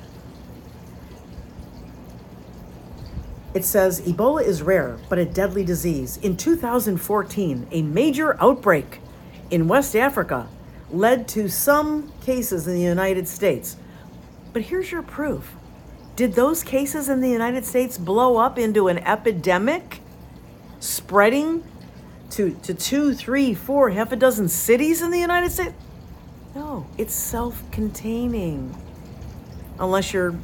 It 3.55 3.65
says 3.65 4.01
Ebola 4.01 4.45
is 4.45 4.63
rare, 4.63 4.99
but 5.09 5.19
a 5.19 5.25
deadly 5.25 5.65
disease. 5.65 6.17
In 6.17 6.37
2014, 6.37 7.69
a 7.71 7.83
major 7.83 8.37
outbreak 8.43 9.01
in 9.51 9.69
West 9.69 9.95
Africa 9.95 10.49
led 10.91 11.29
to 11.29 11.49
some 11.49 12.13
cases 12.21 12.67
in 12.67 12.75
the 12.75 12.83
United 12.83 13.29
States. 13.29 13.77
But 14.53 14.63
here's 14.63 14.91
your 14.91 15.03
proof. 15.03 15.55
Did 16.17 16.35
those 16.35 16.65
cases 16.65 17.09
in 17.09 17.21
the 17.21 17.31
United 17.31 17.65
States 17.65 17.97
blow 17.97 18.37
up 18.37 18.59
into 18.59 18.89
an 18.89 18.99
epidemic, 18.99 20.01
spreading 20.85 21.65
to, 22.31 22.55
to 22.63 22.75
two, 22.75 23.15
three, 23.15 23.55
four, 23.55 23.91
half 23.91 24.13
a 24.13 24.17
dozen 24.17 24.49
cities 24.49 25.03
in 25.03 25.11
the 25.11 25.19
United 25.19 25.51
States? 25.51 25.75
No, 26.55 26.87
it's 26.99 27.15
self 27.15 27.63
containing. 27.71 28.75
Unless 29.79 30.13
you're, 30.13 30.35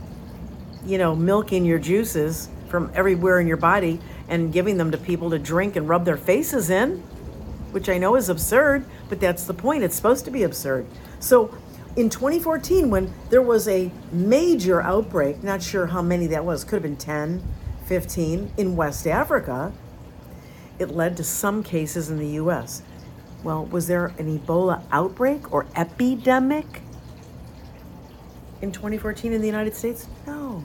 you 0.84 0.98
know, 0.98 1.14
milking 1.14 1.64
your 1.64 1.78
juices 1.78 2.48
from 2.68 2.90
everywhere 2.94 3.40
in 3.40 3.46
your 3.46 3.56
body 3.56 4.00
and 4.28 4.52
giving 4.52 4.76
them 4.76 4.90
to 4.90 4.98
people 4.98 5.30
to 5.30 5.38
drink 5.38 5.76
and 5.76 5.88
rub 5.88 6.04
their 6.04 6.16
faces 6.16 6.70
in, 6.70 6.98
which 7.72 7.88
I 7.88 7.98
know 7.98 8.16
is 8.16 8.28
absurd, 8.28 8.84
but 9.08 9.20
that's 9.20 9.44
the 9.44 9.54
point. 9.54 9.84
It's 9.84 9.94
supposed 9.94 10.24
to 10.24 10.30
be 10.30 10.42
absurd. 10.42 10.86
So 11.20 11.56
in 11.96 12.08
2014, 12.08 12.90
when 12.90 13.12
there 13.28 13.42
was 13.42 13.68
a 13.68 13.90
major 14.10 14.80
outbreak, 14.80 15.42
not 15.42 15.62
sure 15.62 15.86
how 15.86 16.02
many 16.02 16.26
that 16.28 16.44
was, 16.44 16.64
could 16.64 16.74
have 16.74 16.82
been 16.82 16.96
10, 16.96 17.42
15, 17.86 18.52
in 18.56 18.76
West 18.76 19.06
Africa, 19.06 19.72
it 20.80 20.90
led 20.90 21.16
to 21.18 21.24
some 21.24 21.62
cases 21.62 22.10
in 22.10 22.18
the 22.18 22.30
US. 22.42 22.82
Well, 23.44 23.66
was 23.66 23.86
there 23.86 24.06
an 24.18 24.38
Ebola 24.38 24.82
outbreak 24.90 25.52
or 25.52 25.66
epidemic 25.76 26.82
in 28.62 28.72
2014 28.72 29.32
in 29.32 29.40
the 29.40 29.46
United 29.46 29.74
States? 29.74 30.08
No. 30.26 30.64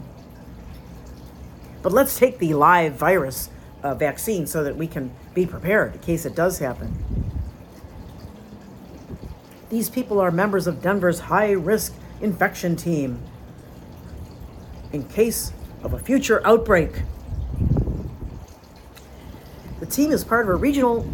But 1.82 1.92
let's 1.92 2.18
take 2.18 2.40
the 2.40 2.54
live 2.54 2.96
virus 2.96 3.50
uh, 3.84 3.94
vaccine 3.94 4.48
so 4.48 4.64
that 4.64 4.76
we 4.76 4.88
can 4.88 5.12
be 5.34 5.46
prepared 5.46 5.94
in 5.94 6.00
case 6.00 6.26
it 6.26 6.34
does 6.36 6.60
happen. 6.60 7.04
These 9.70 9.90
people 9.90 10.20
are 10.20 10.32
members 10.32 10.66
of 10.66 10.82
Denver's 10.82 11.20
high 11.20 11.52
risk 11.52 11.94
infection 12.22 12.76
team 12.76 13.22
in 14.94 15.04
case 15.08 15.52
of 15.84 15.94
a 15.94 16.00
future 16.00 16.46
outbreak. 16.48 17.02
The 19.86 19.92
team 19.92 20.12
is 20.12 20.24
part 20.24 20.46
of 20.46 20.50
a 20.50 20.56
regional 20.56 21.08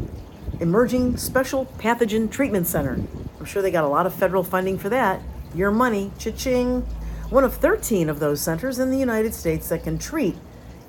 emerging 0.62 1.18
special 1.18 1.66
pathogen 1.78 2.32
treatment 2.32 2.68
center. 2.68 3.02
I'm 3.38 3.44
sure 3.44 3.62
they 3.62 3.70
got 3.70 3.84
a 3.84 3.90
lot 3.90 4.06
of 4.06 4.14
federal 4.14 4.46
funding 4.46 4.78
for 4.78 4.88
that. 4.88 5.22
Your 5.54 5.72
money, 5.72 6.10
cha-ching. 6.18 6.80
One 7.32 7.44
of 7.44 7.54
13 7.56 8.08
of 8.08 8.22
those 8.22 8.40
centers 8.40 8.80
in 8.80 8.90
the 8.90 8.98
United 8.98 9.34
States 9.34 9.68
that 9.68 9.84
can 9.84 9.98
treat 9.98 10.38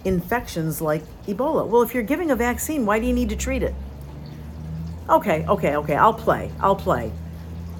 infections 0.04 0.80
like 0.80 1.02
Ebola. 1.26 1.66
Well, 1.66 1.82
if 1.82 1.92
you're 1.92 2.04
giving 2.04 2.30
a 2.30 2.36
vaccine, 2.36 2.86
why 2.86 3.00
do 3.00 3.06
you 3.06 3.12
need 3.12 3.30
to 3.30 3.36
treat 3.36 3.64
it? 3.64 3.74
Okay, 5.08 5.44
okay, 5.48 5.74
okay, 5.74 5.96
I'll 5.96 6.14
play. 6.14 6.52
I'll 6.60 6.76
play. 6.76 7.10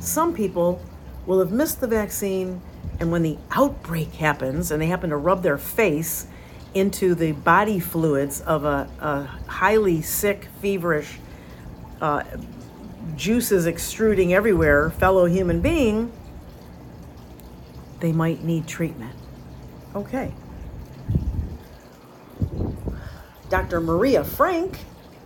Some 0.01 0.35
people 0.35 0.83
will 1.27 1.39
have 1.39 1.53
missed 1.53 1.81
the 1.81 1.87
vaccine, 1.87 2.61
and 2.99 3.13
when 3.13 3.23
the 3.23 3.39
outbreak 3.53 4.15
happens 4.15 4.73
and 4.73 4.83
they 4.83 4.89
happen 4.89 5.11
to 5.11 5.17
rub 5.17 5.45
their 5.45 5.59
face 5.59 6.27
into 6.75 7.15
the 7.15 7.33
body 7.33 7.79
fluids 7.81 8.41
of 8.43 8.65
a, 8.65 8.89
a 9.01 9.25
highly 9.51 10.03
sick, 10.03 10.49
feverish, 10.61 11.19
uh, 12.01 12.25
juices 13.17 13.67
extruding 13.67 14.33
everywhere 14.33 14.91
fellow 14.91 15.27
human 15.27 15.61
being, 15.61 16.13
they 18.01 18.13
might 18.13 18.43
need 18.43 18.67
treatment. 18.67 19.15
Okay. 19.95 20.33
Dr. 23.49 23.81
Maria 23.81 24.25
Frank 24.25 24.81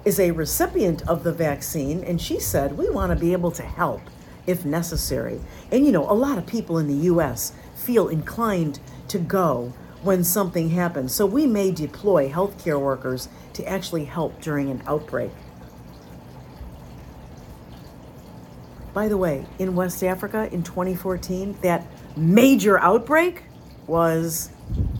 is 0.04 0.18
a 0.18 0.32
recipient 0.32 1.02
of 1.08 1.22
the 1.22 1.32
vaccine, 1.32 2.02
and 2.04 2.20
she 2.20 2.40
said, 2.40 2.76
We 2.76 2.90
want 2.90 3.10
to 3.12 3.16
be 3.16 3.32
able 3.32 3.52
to 3.52 3.62
help 3.62 4.02
if 4.46 4.64
necessary. 4.64 5.40
And 5.70 5.84
you 5.84 5.92
know, 5.92 6.08
a 6.10 6.14
lot 6.14 6.38
of 6.38 6.46
people 6.46 6.78
in 6.78 6.86
the 6.86 7.06
U.S. 7.06 7.52
feel 7.74 8.08
inclined 8.08 8.80
to 9.08 9.18
go 9.18 9.72
when 10.02 10.24
something 10.24 10.70
happens, 10.70 11.14
so 11.14 11.26
we 11.26 11.46
may 11.46 11.70
deploy 11.70 12.30
healthcare 12.30 12.80
workers 12.80 13.28
to 13.54 13.66
actually 13.68 14.04
help 14.04 14.40
during 14.40 14.70
an 14.70 14.82
outbreak. 14.86 15.30
By 18.92 19.08
the 19.08 19.16
way, 19.16 19.44
in 19.58 19.74
West 19.74 20.02
Africa 20.02 20.48
in 20.52 20.62
2014, 20.62 21.58
that 21.62 21.86
major 22.16 22.78
outbreak 22.80 23.42
was 23.86 24.50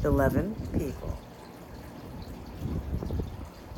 11 0.04 0.54
people. 0.72 1.18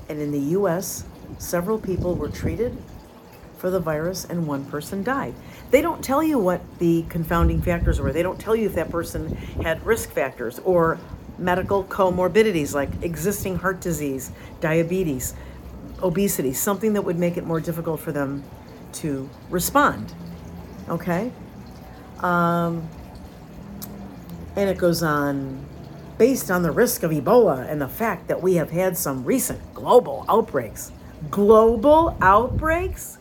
And 0.09 0.21
in 0.21 0.33
the 0.33 0.57
US, 0.57 1.05
several 1.39 1.79
people 1.79 2.15
were 2.15 2.29
treated 2.29 2.77
for 3.59 3.71
the 3.71 3.81
virus 3.81 4.25
and 4.25 4.47
one 4.47 4.65
person 4.67 5.03
died. 5.03 5.35
They 5.71 5.83
don't 5.83 6.03
tell 6.03 6.23
you 6.23 6.39
what 6.39 6.63
the 6.79 7.05
confounding 7.09 7.61
factors 7.61 8.01
were. 8.01 8.13
They 8.13 8.23
don't 8.23 8.41
tell 8.41 8.57
you 8.57 8.67
if 8.67 8.75
that 8.75 8.91
person 8.91 9.35
had 9.63 9.85
risk 9.85 10.11
factors 10.11 10.61
or 10.61 10.99
medical 11.39 11.85
comorbidities 11.85 12.75
like 12.75 12.91
existing 13.03 13.57
heart 13.57 13.81
disease, 13.81 14.33
diabetes, 14.61 15.35
obesity, 16.03 16.53
something 16.53 16.93
that 16.95 17.03
would 17.03 17.19
make 17.19 17.37
it 17.37 17.45
more 17.45 17.61
difficult 17.61 18.01
for 18.01 18.13
them 18.13 18.43
to 18.93 19.29
respond. 19.51 20.15
Okay? 20.89 21.31
Um, 22.21 22.89
and 24.57 24.69
it 24.69 24.79
goes 24.79 25.03
on 25.03 25.65
based 26.17 26.51
on 26.51 26.63
the 26.63 26.71
risk 26.71 27.05
of 27.05 27.13
Ebola 27.13 27.71
and 27.71 27.81
the 27.81 27.89
fact 27.89 28.27
that 28.27 28.43
we 28.43 28.55
have 28.55 28.71
had 28.71 28.97
some 28.97 29.25
recent 29.25 29.61
global 29.73 30.25
outbreaks. 30.29 30.91
Global 31.31 32.17
outbreaks? 32.21 33.18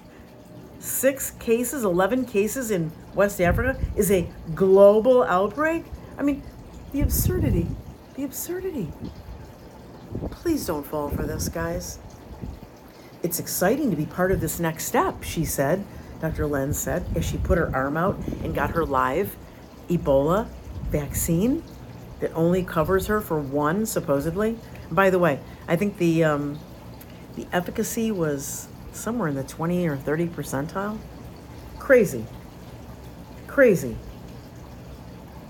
Six 0.80 1.32
cases, 1.32 1.84
11 1.84 2.26
cases 2.26 2.72
in 2.72 2.92
West 3.16 3.42
Africa 3.42 3.80
is 3.96 4.12
a 4.12 4.30
global 4.54 5.24
outbreak? 5.24 5.86
I 6.18 6.24
mean, 6.24 6.44
the 6.92 7.02
absurdity, 7.02 7.68
the 8.16 8.24
absurdity. 8.24 8.92
Please 10.32 10.66
don't 10.66 10.86
fall 10.86 11.10
for 11.10 11.24
this, 11.24 11.50
guys. 11.50 12.00
It's 13.24 13.40
exciting 13.40 13.90
to 13.90 13.98
be 13.98 14.06
part 14.06 14.32
of 14.32 14.40
this 14.40 14.60
next 14.60 14.86
step, 14.86 15.24
she 15.24 15.44
said, 15.44 15.84
Dr. 16.22 16.48
Len 16.48 16.74
said, 16.74 17.06
as 17.16 17.26
she 17.26 17.38
put 17.38 17.58
her 17.58 17.76
arm 17.76 17.98
out 17.98 18.18
and 18.44 18.54
got 18.54 18.72
her 18.72 18.86
live 18.86 19.36
Ebola 19.90 20.48
vaccine 20.90 21.64
that 22.20 22.32
only 22.34 22.64
covers 22.64 23.08
her 23.08 23.22
for 23.22 23.40
one, 23.40 23.86
supposedly. 23.86 24.58
By 24.92 25.10
the 25.10 25.20
way, 25.20 25.40
I 25.68 25.76
think 25.76 25.98
the 25.98 26.24
um, 26.24 26.60
the 27.36 27.48
efficacy 27.54 28.12
was 28.12 28.67
somewhere 28.98 29.28
in 29.28 29.36
the 29.36 29.44
20 29.44 29.88
or 29.88 29.98
30 29.98 30.28
percentile. 30.28 30.98
Crazy. 31.80 32.26
Crazy. 33.48 33.96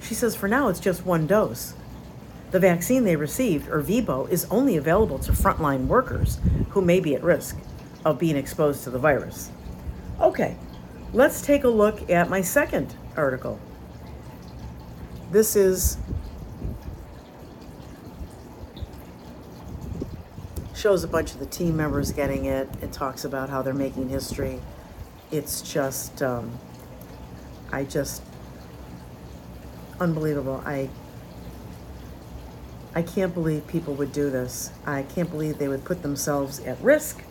She 0.02 0.14
says 0.14 0.36
for 0.36 0.48
now 0.48 0.68
it's 0.70 0.80
just 0.80 1.06
one 1.06 1.28
dose. 1.28 1.74
The 2.52 2.60
vaccine 2.60 3.04
they 3.04 3.16
received, 3.16 3.68
Ervebo, 3.68 4.30
is 4.30 4.46
only 4.46 4.78
available 4.78 5.20
to 5.20 5.32
frontline 5.34 5.88
workers 5.88 6.40
who 6.70 6.82
may 6.82 7.00
be 7.00 7.14
at 7.16 7.24
risk 7.24 7.58
of 8.06 8.18
being 8.18 8.38
exposed 8.38 8.84
to 8.86 8.90
the 8.90 9.00
virus. 9.00 9.52
Okay, 10.22 10.56
let's 11.12 11.42
take 11.42 11.66
a 11.66 11.70
look 11.70 12.10
at 12.10 12.30
my 12.30 12.42
second 12.42 12.96
article. 13.18 13.60
This 15.30 15.58
is 15.58 15.98
shows 20.88 21.04
a 21.04 21.08
bunch 21.10 21.34
of 21.34 21.40
the 21.40 21.46
team 21.46 21.76
members 21.76 22.14
getting 22.14 22.46
it. 22.46 22.70
It 22.82 22.94
talks 22.94 23.26
about 23.26 23.50
how 23.50 23.62
they're 23.62 23.74
making 23.74 24.08
history. 24.08 24.62
It's 25.32 25.62
just, 25.62 26.24
um, 26.24 26.58
I 27.74 27.84
just, 27.84 28.24
unbelievable. 30.00 30.64
I, 30.66 30.88
I 32.96 33.02
can't 33.02 33.34
believe 33.34 33.68
people 33.68 33.96
would 33.96 34.14
do 34.14 34.30
this. 34.30 34.72
I 34.86 35.04
can't 35.04 35.30
believe 35.30 35.58
they 35.58 35.68
would 35.68 35.84
put 35.84 36.04
themselves 36.04 36.62
at 36.62 36.80
risk 36.80 37.22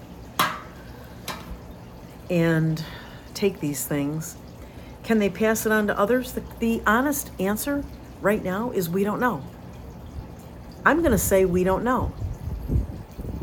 and 2.28 2.84
take 3.32 3.60
these 3.60 3.86
things. 3.86 4.36
Can 5.02 5.18
they 5.18 5.30
pass 5.30 5.64
it 5.64 5.72
on 5.72 5.86
to 5.86 5.98
others? 5.98 6.32
The, 6.32 6.42
the 6.58 6.82
honest 6.86 7.30
answer 7.40 7.82
right 8.20 8.44
now 8.44 8.70
is 8.72 8.90
we 8.90 9.02
don't 9.02 9.18
know. 9.18 9.42
I'm 10.84 10.98
going 10.98 11.12
to 11.12 11.16
say 11.16 11.46
we 11.46 11.64
don't 11.64 11.84
know 11.84 12.12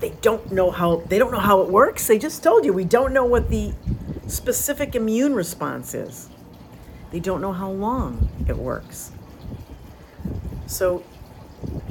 they 0.03 0.09
don't 0.21 0.51
know 0.51 0.69
how 0.69 0.97
they 1.07 1.17
don't 1.17 1.31
know 1.31 1.39
how 1.39 1.61
it 1.61 1.69
works. 1.69 2.07
They 2.07 2.19
just 2.19 2.43
told 2.43 2.65
you 2.65 2.73
we 2.73 2.83
don't 2.83 3.13
know 3.13 3.23
what 3.23 3.49
the 3.49 3.73
specific 4.27 4.95
immune 4.95 5.33
response 5.33 5.93
is. 5.93 6.29
They 7.11 7.21
don't 7.21 7.39
know 7.39 7.53
how 7.53 7.71
long 7.71 8.27
it 8.45 8.57
works. 8.57 9.13
So 10.65 11.05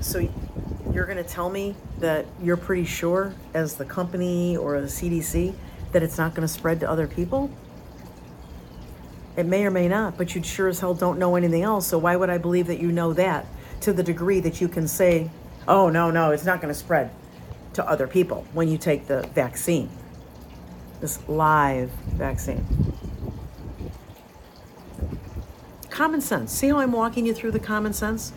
so 0.02 0.18
you're 0.92 1.06
going 1.06 1.16
to 1.16 1.24
tell 1.24 1.48
me 1.48 1.74
that 2.00 2.26
you're 2.42 2.58
pretty 2.58 2.84
sure 2.84 3.34
as 3.54 3.76
the 3.76 3.87
company 3.87 4.58
or 4.58 4.78
the 4.82 4.88
CDC 4.88 5.54
that 5.92 6.02
it's 6.02 6.18
not 6.18 6.34
going 6.34 6.46
to 6.46 6.52
spread 6.52 6.80
to 6.80 6.90
other 6.90 7.06
people? 7.06 7.50
It 9.38 9.46
may 9.46 9.64
or 9.64 9.70
may 9.70 9.88
not, 9.88 10.18
but 10.18 10.34
you 10.34 10.42
sure 10.42 10.68
as 10.68 10.80
hell 10.80 10.92
don't 10.92 11.18
know 11.18 11.34
anything 11.37 11.62
else. 11.62 11.87
So 11.87 11.96
why 11.96 12.14
would 12.16 12.28
I 12.28 12.37
believe 12.37 12.66
that 12.66 12.78
you 12.78 12.92
know 12.92 13.14
that 13.14 13.46
to 13.80 13.94
the 13.94 14.02
degree 14.02 14.40
that 14.40 14.60
you 14.60 14.68
can 14.68 14.87
say, 14.87 15.30
"Oh, 15.66 15.88
no, 15.88 16.10
no, 16.10 16.32
it's 16.32 16.44
not 16.44 16.60
going 16.60 16.74
to 16.74 16.78
spread." 16.78 17.10
To 17.74 17.88
other 17.88 18.06
people 18.06 18.46
when 18.52 18.68
you 18.68 18.78
take 18.78 19.06
the 19.06 19.22
vaccine, 19.28 19.90
this 21.00 21.26
live 21.28 21.90
vaccine. 21.90 22.64
Common 25.90 26.20
sense. 26.20 26.52
See 26.52 26.68
how 26.68 26.78
I'm 26.78 26.92
walking 26.92 27.26
you 27.26 27.35
through 27.35 27.50
the 27.52 27.61
common 27.61 27.92
sense, 27.92 28.32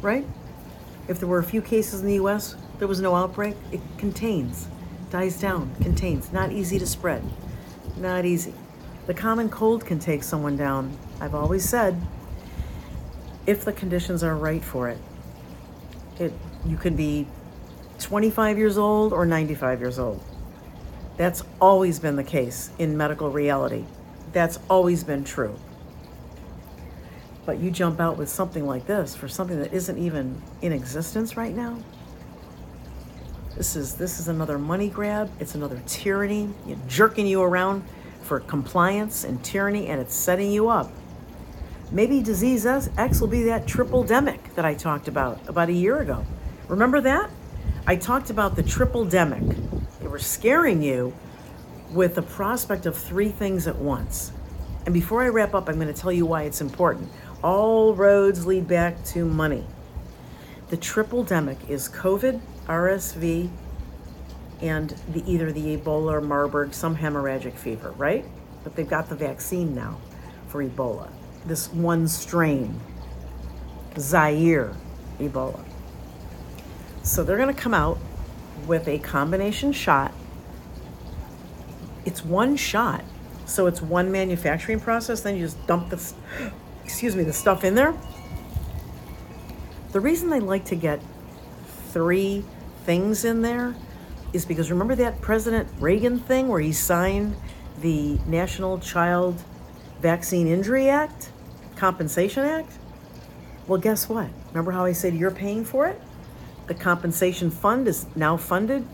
right? 0.00 0.24
If 1.08 1.18
there 1.18 1.28
were 1.28 1.40
a 1.40 1.44
few 1.44 1.60
cases 1.60 2.00
in 2.00 2.06
the 2.06 2.14
US, 2.14 2.56
there 2.78 2.88
was 2.88 3.00
no 3.00 3.14
outbreak, 3.14 3.56
it 3.70 3.80
contains, 3.98 4.68
dies 5.10 5.38
down, 5.38 5.74
contains, 5.82 6.32
not 6.32 6.52
easy 6.52 6.78
to 6.78 6.86
spread. 6.86 7.22
Not 7.96 8.24
easy. 8.24 8.54
The 9.06 9.14
common 9.14 9.48
cold 9.48 9.84
can 9.84 9.98
take 9.98 10.22
someone 10.22 10.56
down. 10.56 10.96
I've 11.20 11.34
always 11.34 11.68
said, 11.68 12.00
if 13.46 13.64
the 13.64 13.72
conditions 13.72 14.22
are 14.22 14.36
right 14.36 14.62
for 14.62 14.88
it, 14.88 14.98
it 16.18 16.32
you 16.64 16.76
can 16.76 16.94
be 16.94 17.26
25 18.02 18.58
years 18.58 18.76
old 18.76 19.12
or 19.12 19.24
95 19.24 19.80
years 19.80 19.98
old. 19.98 20.22
That's 21.16 21.42
always 21.60 21.98
been 21.98 22.16
the 22.16 22.24
case 22.24 22.70
in 22.78 22.96
medical 22.96 23.30
reality. 23.30 23.84
That's 24.32 24.58
always 24.68 25.04
been 25.04 25.24
true. 25.24 25.56
But 27.44 27.58
you 27.58 27.70
jump 27.70 28.00
out 28.00 28.16
with 28.16 28.28
something 28.28 28.66
like 28.66 28.86
this 28.86 29.14
for 29.14 29.28
something 29.28 29.58
that 29.60 29.72
isn't 29.72 29.98
even 29.98 30.40
in 30.62 30.72
existence 30.72 31.36
right 31.36 31.54
now. 31.54 31.78
This 33.56 33.76
is 33.76 33.94
this 33.94 34.18
is 34.18 34.28
another 34.28 34.58
money 34.58 34.88
grab. 34.88 35.30
It's 35.38 35.54
another 35.54 35.82
tyranny. 35.86 36.48
You're 36.66 36.78
jerking 36.88 37.26
you 37.26 37.42
around 37.42 37.84
for 38.22 38.40
compliance 38.40 39.24
and 39.24 39.42
tyranny, 39.44 39.88
and 39.88 40.00
it's 40.00 40.14
setting 40.14 40.50
you 40.50 40.68
up. 40.68 40.90
Maybe 41.90 42.22
disease 42.22 42.64
X 42.64 43.20
will 43.20 43.28
be 43.28 43.42
that 43.44 43.66
triple 43.66 44.02
demic 44.02 44.54
that 44.54 44.64
I 44.64 44.72
talked 44.72 45.08
about 45.08 45.46
about 45.48 45.68
a 45.68 45.72
year 45.72 45.98
ago. 45.98 46.24
Remember 46.68 47.00
that? 47.02 47.28
I 47.84 47.96
talked 47.96 48.30
about 48.30 48.54
the 48.54 48.62
triple 48.62 49.04
demic. 49.04 49.56
They 49.98 50.06
were 50.06 50.20
scaring 50.20 50.82
you 50.82 51.12
with 51.90 52.14
the 52.14 52.22
prospect 52.22 52.86
of 52.86 52.96
three 52.96 53.30
things 53.30 53.66
at 53.66 53.76
once. 53.76 54.30
And 54.84 54.94
before 54.94 55.24
I 55.24 55.28
wrap 55.28 55.52
up, 55.52 55.68
I'm 55.68 55.80
going 55.80 55.92
to 55.92 56.00
tell 56.00 56.12
you 56.12 56.24
why 56.24 56.44
it's 56.44 56.60
important. 56.60 57.10
All 57.42 57.92
roads 57.92 58.46
lead 58.46 58.68
back 58.68 59.04
to 59.06 59.24
money. 59.24 59.66
The 60.68 60.76
triple 60.76 61.24
demic 61.24 61.68
is 61.68 61.88
COVID, 61.88 62.40
RSV, 62.66 63.50
and 64.60 64.90
the, 65.08 65.28
either 65.30 65.50
the 65.50 65.76
Ebola 65.76 66.12
or 66.12 66.20
Marburg, 66.20 66.72
some 66.74 66.96
hemorrhagic 66.96 67.54
fever, 67.54 67.90
right? 67.92 68.24
But 68.62 68.76
they've 68.76 68.88
got 68.88 69.08
the 69.08 69.16
vaccine 69.16 69.74
now 69.74 69.98
for 70.46 70.62
Ebola. 70.62 71.10
This 71.46 71.68
one 71.72 72.06
strain, 72.06 72.78
Zaire 73.98 74.72
Ebola. 75.18 75.64
So 77.02 77.24
they're 77.24 77.36
going 77.36 77.54
to 77.54 77.60
come 77.60 77.74
out 77.74 77.98
with 78.66 78.86
a 78.88 78.98
combination 78.98 79.72
shot. 79.72 80.12
It's 82.04 82.24
one 82.24 82.56
shot. 82.56 83.04
So 83.46 83.66
it's 83.66 83.82
one 83.82 84.12
manufacturing 84.12 84.80
process. 84.80 85.20
Then 85.20 85.36
you 85.36 85.44
just 85.44 85.66
dump 85.66 85.90
the, 85.90 86.14
excuse 86.84 87.16
me, 87.16 87.24
the 87.24 87.32
stuff 87.32 87.64
in 87.64 87.74
there. 87.74 87.94
The 89.92 90.00
reason 90.00 90.30
they 90.30 90.40
like 90.40 90.64
to 90.66 90.76
get 90.76 91.02
three 91.90 92.44
things 92.84 93.24
in 93.24 93.42
there 93.42 93.74
is 94.32 94.46
because 94.46 94.70
remember 94.70 94.94
that 94.94 95.20
President 95.20 95.68
Reagan 95.78 96.18
thing 96.18 96.48
where 96.48 96.60
he 96.60 96.72
signed 96.72 97.36
the 97.80 98.18
National 98.26 98.78
Child 98.78 99.42
Vaccine 100.00 100.46
Injury 100.46 100.88
Act, 100.88 101.30
Compensation 101.76 102.44
Act? 102.44 102.72
Well, 103.66 103.78
guess 103.80 104.08
what? 104.08 104.30
Remember 104.48 104.72
how 104.72 104.84
I 104.84 104.92
said 104.92 105.14
you're 105.14 105.30
paying 105.30 105.64
for 105.64 105.86
it? 105.86 106.00
The 106.66 106.74
compensation 106.74 107.50
fund 107.50 107.88
is 107.88 108.06
now 108.14 108.36
funded. 108.36 108.86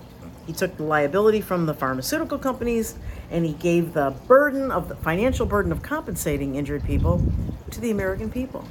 He 0.46 0.52
took 0.52 0.76
the 0.76 0.82
liability 0.82 1.40
from 1.40 1.66
the 1.66 1.74
pharmaceutical 1.74 2.38
companies 2.38 2.94
and 3.30 3.44
he 3.44 3.52
gave 3.52 3.92
the 3.92 4.14
burden 4.26 4.70
of 4.70 4.88
the 4.88 4.96
financial 4.96 5.44
burden 5.44 5.70
of 5.70 5.82
compensating 5.82 6.54
injured 6.54 6.84
people 6.84 7.22
to 7.70 7.80
the 7.80 7.90
American 7.90 8.30
people. 8.30 8.64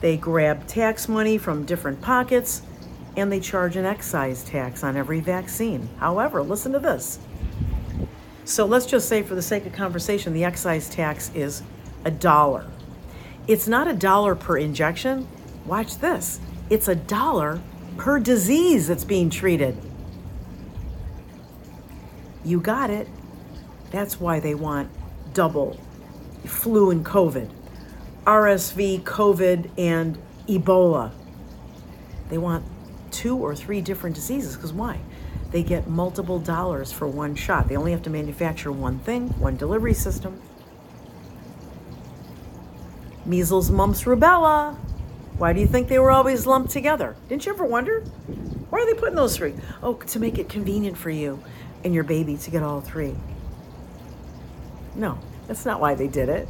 They 0.00 0.16
grab 0.16 0.66
tax 0.66 1.08
money 1.08 1.38
from 1.38 1.64
different 1.64 2.00
pockets 2.00 2.62
and 3.16 3.30
they 3.30 3.40
charge 3.40 3.76
an 3.76 3.84
excise 3.84 4.44
tax 4.44 4.84
on 4.84 4.96
every 4.96 5.20
vaccine. 5.20 5.88
However, 5.98 6.42
listen 6.42 6.72
to 6.72 6.78
this. 6.78 7.18
So 8.44 8.64
let's 8.64 8.86
just 8.86 9.08
say, 9.08 9.22
for 9.22 9.34
the 9.34 9.42
sake 9.42 9.66
of 9.66 9.72
conversation, 9.72 10.32
the 10.32 10.44
excise 10.44 10.88
tax 10.88 11.30
is 11.34 11.62
a 12.04 12.10
dollar. 12.10 12.66
It's 13.46 13.68
not 13.68 13.88
a 13.88 13.92
dollar 13.92 14.34
per 14.34 14.56
injection. 14.56 15.28
Watch 15.66 15.98
this. 15.98 16.40
It's 16.68 16.88
a 16.88 16.94
dollar 16.94 17.60
per 18.00 18.18
disease 18.18 18.88
that's 18.88 19.04
being 19.04 19.28
treated. 19.28 19.76
You 22.42 22.58
got 22.58 22.88
it. 22.88 23.06
That's 23.90 24.18
why 24.18 24.40
they 24.40 24.54
want 24.54 24.90
double 25.34 25.78
flu 26.46 26.90
and 26.90 27.04
COVID, 27.04 27.50
RSV, 28.24 29.02
COVID, 29.02 29.70
and 29.76 30.18
Ebola. 30.48 31.12
They 32.30 32.38
want 32.38 32.64
two 33.10 33.36
or 33.36 33.54
three 33.54 33.82
different 33.82 34.16
diseases 34.16 34.56
because 34.56 34.72
why? 34.72 34.98
They 35.50 35.62
get 35.62 35.86
multiple 35.86 36.38
dollars 36.38 36.90
for 36.90 37.06
one 37.06 37.34
shot. 37.34 37.68
They 37.68 37.76
only 37.76 37.92
have 37.92 38.02
to 38.04 38.10
manufacture 38.10 38.72
one 38.72 39.00
thing, 39.00 39.28
one 39.38 39.58
delivery 39.58 39.92
system. 39.92 40.40
Measles, 43.26 43.70
mumps, 43.70 44.04
rubella. 44.04 44.78
Why 45.40 45.54
do 45.54 45.60
you 45.60 45.66
think 45.66 45.88
they 45.88 45.98
were 45.98 46.10
always 46.10 46.46
lumped 46.46 46.70
together? 46.70 47.16
Didn't 47.30 47.46
you 47.46 47.52
ever 47.54 47.64
wonder? 47.64 48.00
Why 48.68 48.80
are 48.80 48.84
they 48.84 48.92
putting 48.92 49.14
those 49.14 49.38
three? 49.38 49.54
Oh, 49.82 49.94
to 49.94 50.20
make 50.20 50.38
it 50.38 50.50
convenient 50.50 50.98
for 50.98 51.08
you 51.08 51.42
and 51.82 51.94
your 51.94 52.04
baby 52.04 52.36
to 52.36 52.50
get 52.50 52.62
all 52.62 52.82
three. 52.82 53.16
No, 54.94 55.18
that's 55.46 55.64
not 55.64 55.80
why 55.80 55.94
they 55.94 56.08
did 56.08 56.28
it. 56.28 56.46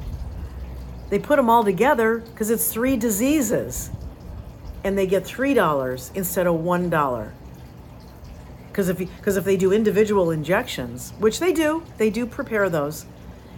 They 1.09 1.21
put 1.21 1.37
them 1.37 1.49
all 1.49 1.63
together 1.63 2.19
because 2.19 2.51
it's 2.51 2.73
three 2.73 2.97
diseases 2.97 3.93
and 4.83 4.99
they 4.99 5.07
get 5.07 5.23
$3 5.23 6.17
instead 6.17 6.49
of 6.49 6.57
$1. 6.57 7.31
Because 8.67 8.89
if, 8.89 9.01
if 9.01 9.45
they 9.45 9.57
do 9.57 9.73
individual 9.73 10.33
injections, 10.33 11.13
which 11.21 11.39
they 11.39 11.53
do, 11.53 11.85
they 11.97 12.11
do 12.11 12.27
prepare 12.27 12.69
those. 12.69 13.07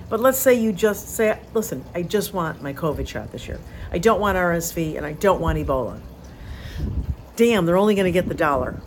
But 0.09 0.21
let's 0.21 0.39
say 0.39 0.55
you 0.55 0.73
just 0.73 1.09
say, 1.09 1.39
listen, 1.55 1.85
I 1.95 2.03
just 2.03 2.35
want 2.35 2.63
my 2.63 2.73
COVID 2.73 3.09
shot 3.09 3.33
this 3.33 3.49
year. 3.49 3.59
I 3.91 3.99
don't 3.99 4.21
want 4.21 4.37
RSV 4.37 4.97
and 4.97 5.07
I 5.07 5.13
don't 5.13 5.41
want 5.41 5.59
Ebola. 5.59 6.01
Damn, 7.37 7.67
they're 7.67 7.77
only 7.79 7.95
going 7.95 8.05
to 8.05 8.13
get 8.13 8.29
the 8.29 8.35
dollar. 8.35 8.81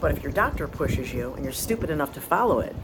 But 0.00 0.12
if 0.12 0.22
your 0.22 0.32
doctor 0.32 0.68
pushes 0.68 1.12
you 1.12 1.32
and 1.34 1.44
you're 1.44 1.52
stupid 1.52 1.90
enough 1.90 2.12
to 2.14 2.20
follow 2.20 2.60
it 2.60 2.76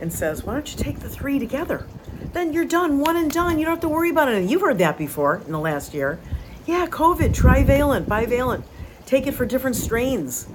and 0.00 0.12
says, 0.12 0.44
why 0.44 0.54
don't 0.54 0.70
you 0.70 0.82
take 0.82 1.00
the 1.00 1.08
three 1.08 1.38
together? 1.38 1.86
Then 2.32 2.52
you're 2.52 2.64
done, 2.64 2.98
one 2.98 3.16
and 3.16 3.30
done. 3.30 3.58
You 3.58 3.64
don't 3.64 3.74
have 3.74 3.82
to 3.82 3.88
worry 3.88 4.10
about 4.10 4.28
it. 4.28 4.48
You've 4.48 4.60
heard 4.60 4.78
that 4.78 4.98
before 4.98 5.42
in 5.46 5.52
the 5.52 5.58
last 5.58 5.94
year. 5.94 6.18
Yeah, 6.66 6.86
COVID, 6.86 7.34
trivalent, 7.34 8.08
bivalent. 8.08 8.64
Take 9.06 9.26
it 9.26 9.32
for 9.32 9.46
different 9.46 9.76
strains. 9.76 10.48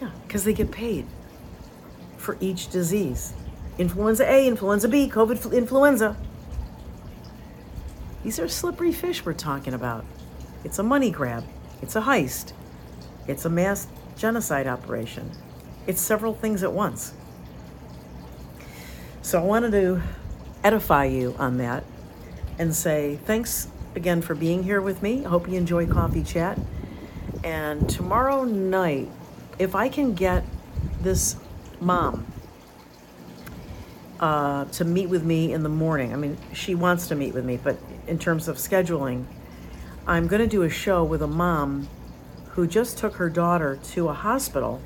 Yeah, 0.00 0.10
because 0.26 0.44
they 0.44 0.52
get 0.52 0.70
paid 0.70 1.06
for 2.16 2.36
each 2.40 2.68
disease. 2.68 3.34
Influenza 3.78 4.30
A, 4.30 4.46
influenza 4.46 4.88
B, 4.88 5.08
COVID 5.08 5.52
influenza. 5.52 6.16
These 8.22 8.38
are 8.38 8.48
slippery 8.48 8.92
fish 8.92 9.24
we're 9.24 9.32
talking 9.32 9.74
about. 9.74 10.04
It's 10.64 10.78
a 10.78 10.82
money 10.82 11.10
grab. 11.10 11.44
It's 11.80 11.96
a 11.96 12.02
heist. 12.02 12.52
It's 13.26 13.44
a 13.44 13.50
mass 13.50 13.88
genocide 14.16 14.66
operation. 14.66 15.30
It's 15.86 16.00
several 16.00 16.34
things 16.34 16.62
at 16.62 16.72
once. 16.72 17.14
So 19.22 19.40
I 19.40 19.44
wanted 19.44 19.72
to 19.72 20.02
edify 20.62 21.06
you 21.06 21.34
on 21.38 21.58
that 21.58 21.84
and 22.58 22.74
say 22.74 23.18
thanks 23.24 23.68
again 23.96 24.22
for 24.22 24.34
being 24.34 24.62
here 24.62 24.80
with 24.80 25.02
me. 25.02 25.24
I 25.24 25.28
hope 25.28 25.48
you 25.48 25.56
enjoy 25.56 25.86
Coffee 25.86 26.22
Chat. 26.22 26.58
And 27.42 27.88
tomorrow 27.88 28.44
night, 28.44 29.08
if 29.58 29.74
I 29.74 29.88
can 29.88 30.14
get 30.14 30.44
this 31.00 31.36
mom 31.80 32.31
uh, 34.22 34.64
to 34.66 34.84
meet 34.84 35.08
with 35.08 35.24
me 35.24 35.52
in 35.52 35.64
the 35.64 35.68
morning, 35.68 36.12
I 36.12 36.16
mean, 36.16 36.38
she 36.54 36.76
wants 36.76 37.08
to 37.08 37.16
meet 37.16 37.34
with 37.34 37.44
me, 37.44 37.58
but 37.62 37.76
in 38.06 38.20
terms 38.20 38.46
of 38.46 38.56
scheduling, 38.56 39.24
I'm 40.06 40.28
going 40.28 40.40
to 40.40 40.46
do 40.46 40.62
a 40.62 40.70
show 40.70 41.02
with 41.02 41.22
a 41.22 41.26
mom 41.26 41.88
who 42.50 42.68
just 42.68 42.98
took 42.98 43.16
her 43.16 43.28
daughter 43.28 43.80
to 43.90 44.08
a 44.08 44.12
hospital, 44.12 44.80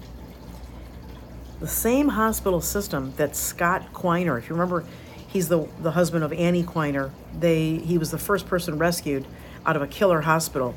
the 1.60 1.68
same 1.68 2.08
hospital 2.08 2.62
system 2.62 3.12
that 3.18 3.36
Scott 3.36 3.92
Quiner, 3.92 4.38
if 4.38 4.48
you 4.48 4.54
remember, 4.54 4.86
he's 5.28 5.48
the, 5.48 5.68
the 5.80 5.90
husband 5.90 6.24
of 6.24 6.32
Annie 6.32 6.64
Quiner. 6.64 7.10
They, 7.38 7.76
he 7.76 7.98
was 7.98 8.10
the 8.10 8.18
first 8.18 8.46
person 8.46 8.78
rescued 8.78 9.26
out 9.66 9.76
of 9.76 9.82
a 9.82 9.86
killer 9.86 10.22
hospital. 10.22 10.74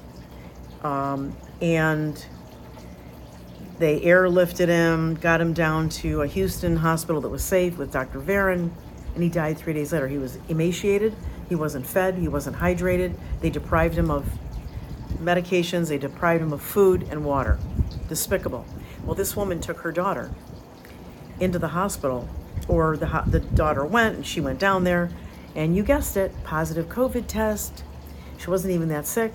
Um, 0.84 1.34
and 1.62 2.26
they 3.80 4.02
airlifted 4.02 4.68
him, 4.68 5.16
got 5.16 5.40
him 5.40 5.54
down 5.54 5.88
to 5.90 6.22
a 6.22 6.28
Houston 6.28 6.76
hospital 6.76 7.22
that 7.22 7.30
was 7.30 7.44
safe 7.44 7.78
with 7.78 7.94
Dr. 7.94 8.20
Varon, 8.20 8.72
and 9.16 9.24
he 9.24 9.30
died 9.30 9.58
three 9.58 9.74
days 9.74 9.94
later. 9.94 10.10
He 10.10 10.18
was 10.18 10.38
emaciated, 10.50 11.16
he 11.48 11.56
wasn't 11.56 11.88
fed, 11.88 12.16
he 12.16 12.28
wasn't 12.28 12.58
hydrated. 12.58 13.14
They 13.40 13.50
deprived 13.50 13.96
him 13.96 14.12
of 14.12 14.30
medications, 15.18 15.88
they 15.88 15.98
deprived 15.98 16.44
him 16.44 16.52
of 16.52 16.62
food 16.62 17.08
and 17.10 17.24
water. 17.24 17.58
Despicable. 18.10 18.66
Well, 19.06 19.16
this 19.16 19.36
woman 19.36 19.62
took 19.62 19.80
her 19.80 19.94
daughter 19.94 20.30
into 21.40 21.58
the 21.58 21.70
hospital, 21.70 22.28
or 22.68 22.98
the, 22.98 23.08
ho- 23.08 23.24
the 23.26 23.40
daughter 23.40 23.86
went 23.86 24.18
and 24.18 24.26
she 24.26 24.42
went 24.42 24.60
down 24.60 24.84
there, 24.84 25.10
and 25.56 25.74
you 25.74 25.84
guessed 25.84 26.18
it 26.18 26.34
positive 26.44 26.88
COVID 26.88 27.28
test. 27.28 27.86
She 28.38 28.50
wasn't 28.50 28.74
even 28.74 28.90
that 28.90 29.08
sick. 29.08 29.32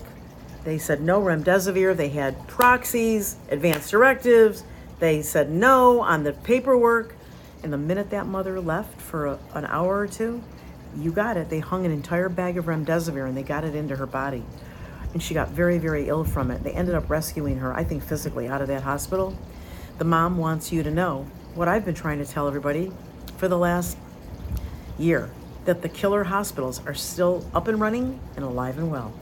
They 0.65 0.79
said 0.79 0.99
no 0.99 1.21
remdesivir. 1.21 1.95
They 1.95 2.09
had 2.09 2.47
proxies, 2.47 3.37
advanced 3.49 3.91
directives. 3.91 4.63
They 4.99 5.21
said 5.21 5.51
no 5.51 6.01
on 6.01 6.23
the 6.23 6.33
paperwork. 6.33 7.15
And 7.63 7.71
the 7.71 7.77
minute 7.77 8.09
that 8.09 8.25
mother 8.25 8.59
left 8.59 8.99
for 8.99 9.27
a, 9.27 9.39
an 9.53 9.65
hour 9.65 9.99
or 9.99 10.07
two, 10.07 10.43
you 10.97 11.11
got 11.11 11.37
it. 11.37 11.49
They 11.49 11.59
hung 11.59 11.85
an 11.85 11.91
entire 11.91 12.29
bag 12.29 12.57
of 12.57 12.65
remdesivir 12.65 13.27
and 13.27 13.37
they 13.37 13.43
got 13.43 13.63
it 13.63 13.75
into 13.75 13.95
her 13.95 14.07
body. 14.07 14.43
And 15.13 15.21
she 15.21 15.35
got 15.35 15.49
very, 15.49 15.77
very 15.77 16.09
ill 16.09 16.23
from 16.23 16.49
it. 16.49 16.63
They 16.63 16.71
ended 16.71 16.95
up 16.95 17.09
rescuing 17.11 17.57
her, 17.59 17.71
I 17.73 17.83
think, 17.83 18.03
physically 18.03 18.47
out 18.47 18.61
of 18.61 18.67
that 18.67 18.81
hospital. 18.81 19.37
The 19.99 20.03
mom 20.03 20.37
wants 20.37 20.71
you 20.71 20.81
to 20.81 20.91
know 20.91 21.27
what 21.53 21.67
I've 21.67 21.85
been 21.85 21.95
trying 21.95 22.17
to 22.17 22.25
tell 22.25 22.47
everybody 22.47 22.91
for 23.37 23.47
the 23.47 23.57
last 23.57 23.97
year 24.97 25.29
that 25.65 25.83
the 25.83 25.89
killer 25.89 26.23
hospitals 26.23 26.85
are 26.87 26.95
still 26.95 27.45
up 27.53 27.67
and 27.67 27.79
running 27.79 28.19
and 28.35 28.43
alive 28.43 28.77
and 28.77 28.89
well. 28.89 29.13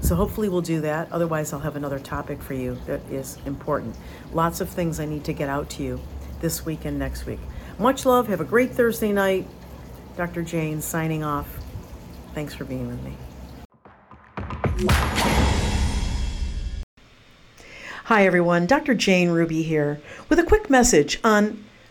So 0.00 0.14
hopefully 0.14 0.48
we'll 0.48 0.60
do 0.60 0.80
that. 0.82 1.10
Otherwise, 1.12 1.52
I'll 1.52 1.60
have 1.60 1.76
another 1.76 1.98
topic 1.98 2.40
for 2.40 2.54
you 2.54 2.78
that 2.86 3.00
is 3.10 3.38
important. 3.44 3.96
Lots 4.32 4.60
of 4.60 4.68
things 4.68 5.00
I 5.00 5.04
need 5.04 5.24
to 5.24 5.32
get 5.32 5.48
out 5.48 5.68
to 5.70 5.82
you 5.82 6.00
this 6.40 6.64
week 6.64 6.84
and 6.84 6.98
next 6.98 7.26
week. 7.26 7.40
Much 7.78 8.06
love. 8.06 8.28
Have 8.28 8.40
a 8.40 8.44
great 8.44 8.72
Thursday 8.72 9.12
night. 9.12 9.46
Dr. 10.16 10.42
Jane 10.42 10.80
signing 10.80 11.22
off. 11.22 11.58
Thanks 12.34 12.54
for 12.54 12.64
being 12.64 12.88
with 12.88 13.02
me. 13.02 13.16
Hi, 18.04 18.24
everyone. 18.24 18.66
Dr. 18.66 18.94
Jane 18.94 19.30
Ruby 19.30 19.62
here 19.62 20.00
with 20.28 20.38
a 20.38 20.44
quick 20.44 20.70
message 20.70 21.20
on 21.22 21.62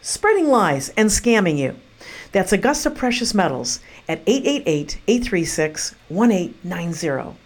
spreading 0.00 0.48
lies 0.48 0.90
and 0.90 1.08
scamming 1.08 1.58
you. 1.58 1.76
That's 2.32 2.52
Augusta 2.52 2.90
Precious 2.90 3.34
Metals 3.34 3.80
at 4.08 4.22
888 4.26 5.00
836 5.06 5.94
1890. 6.08 7.38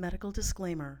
Medical 0.00 0.30
disclaimer 0.30 1.00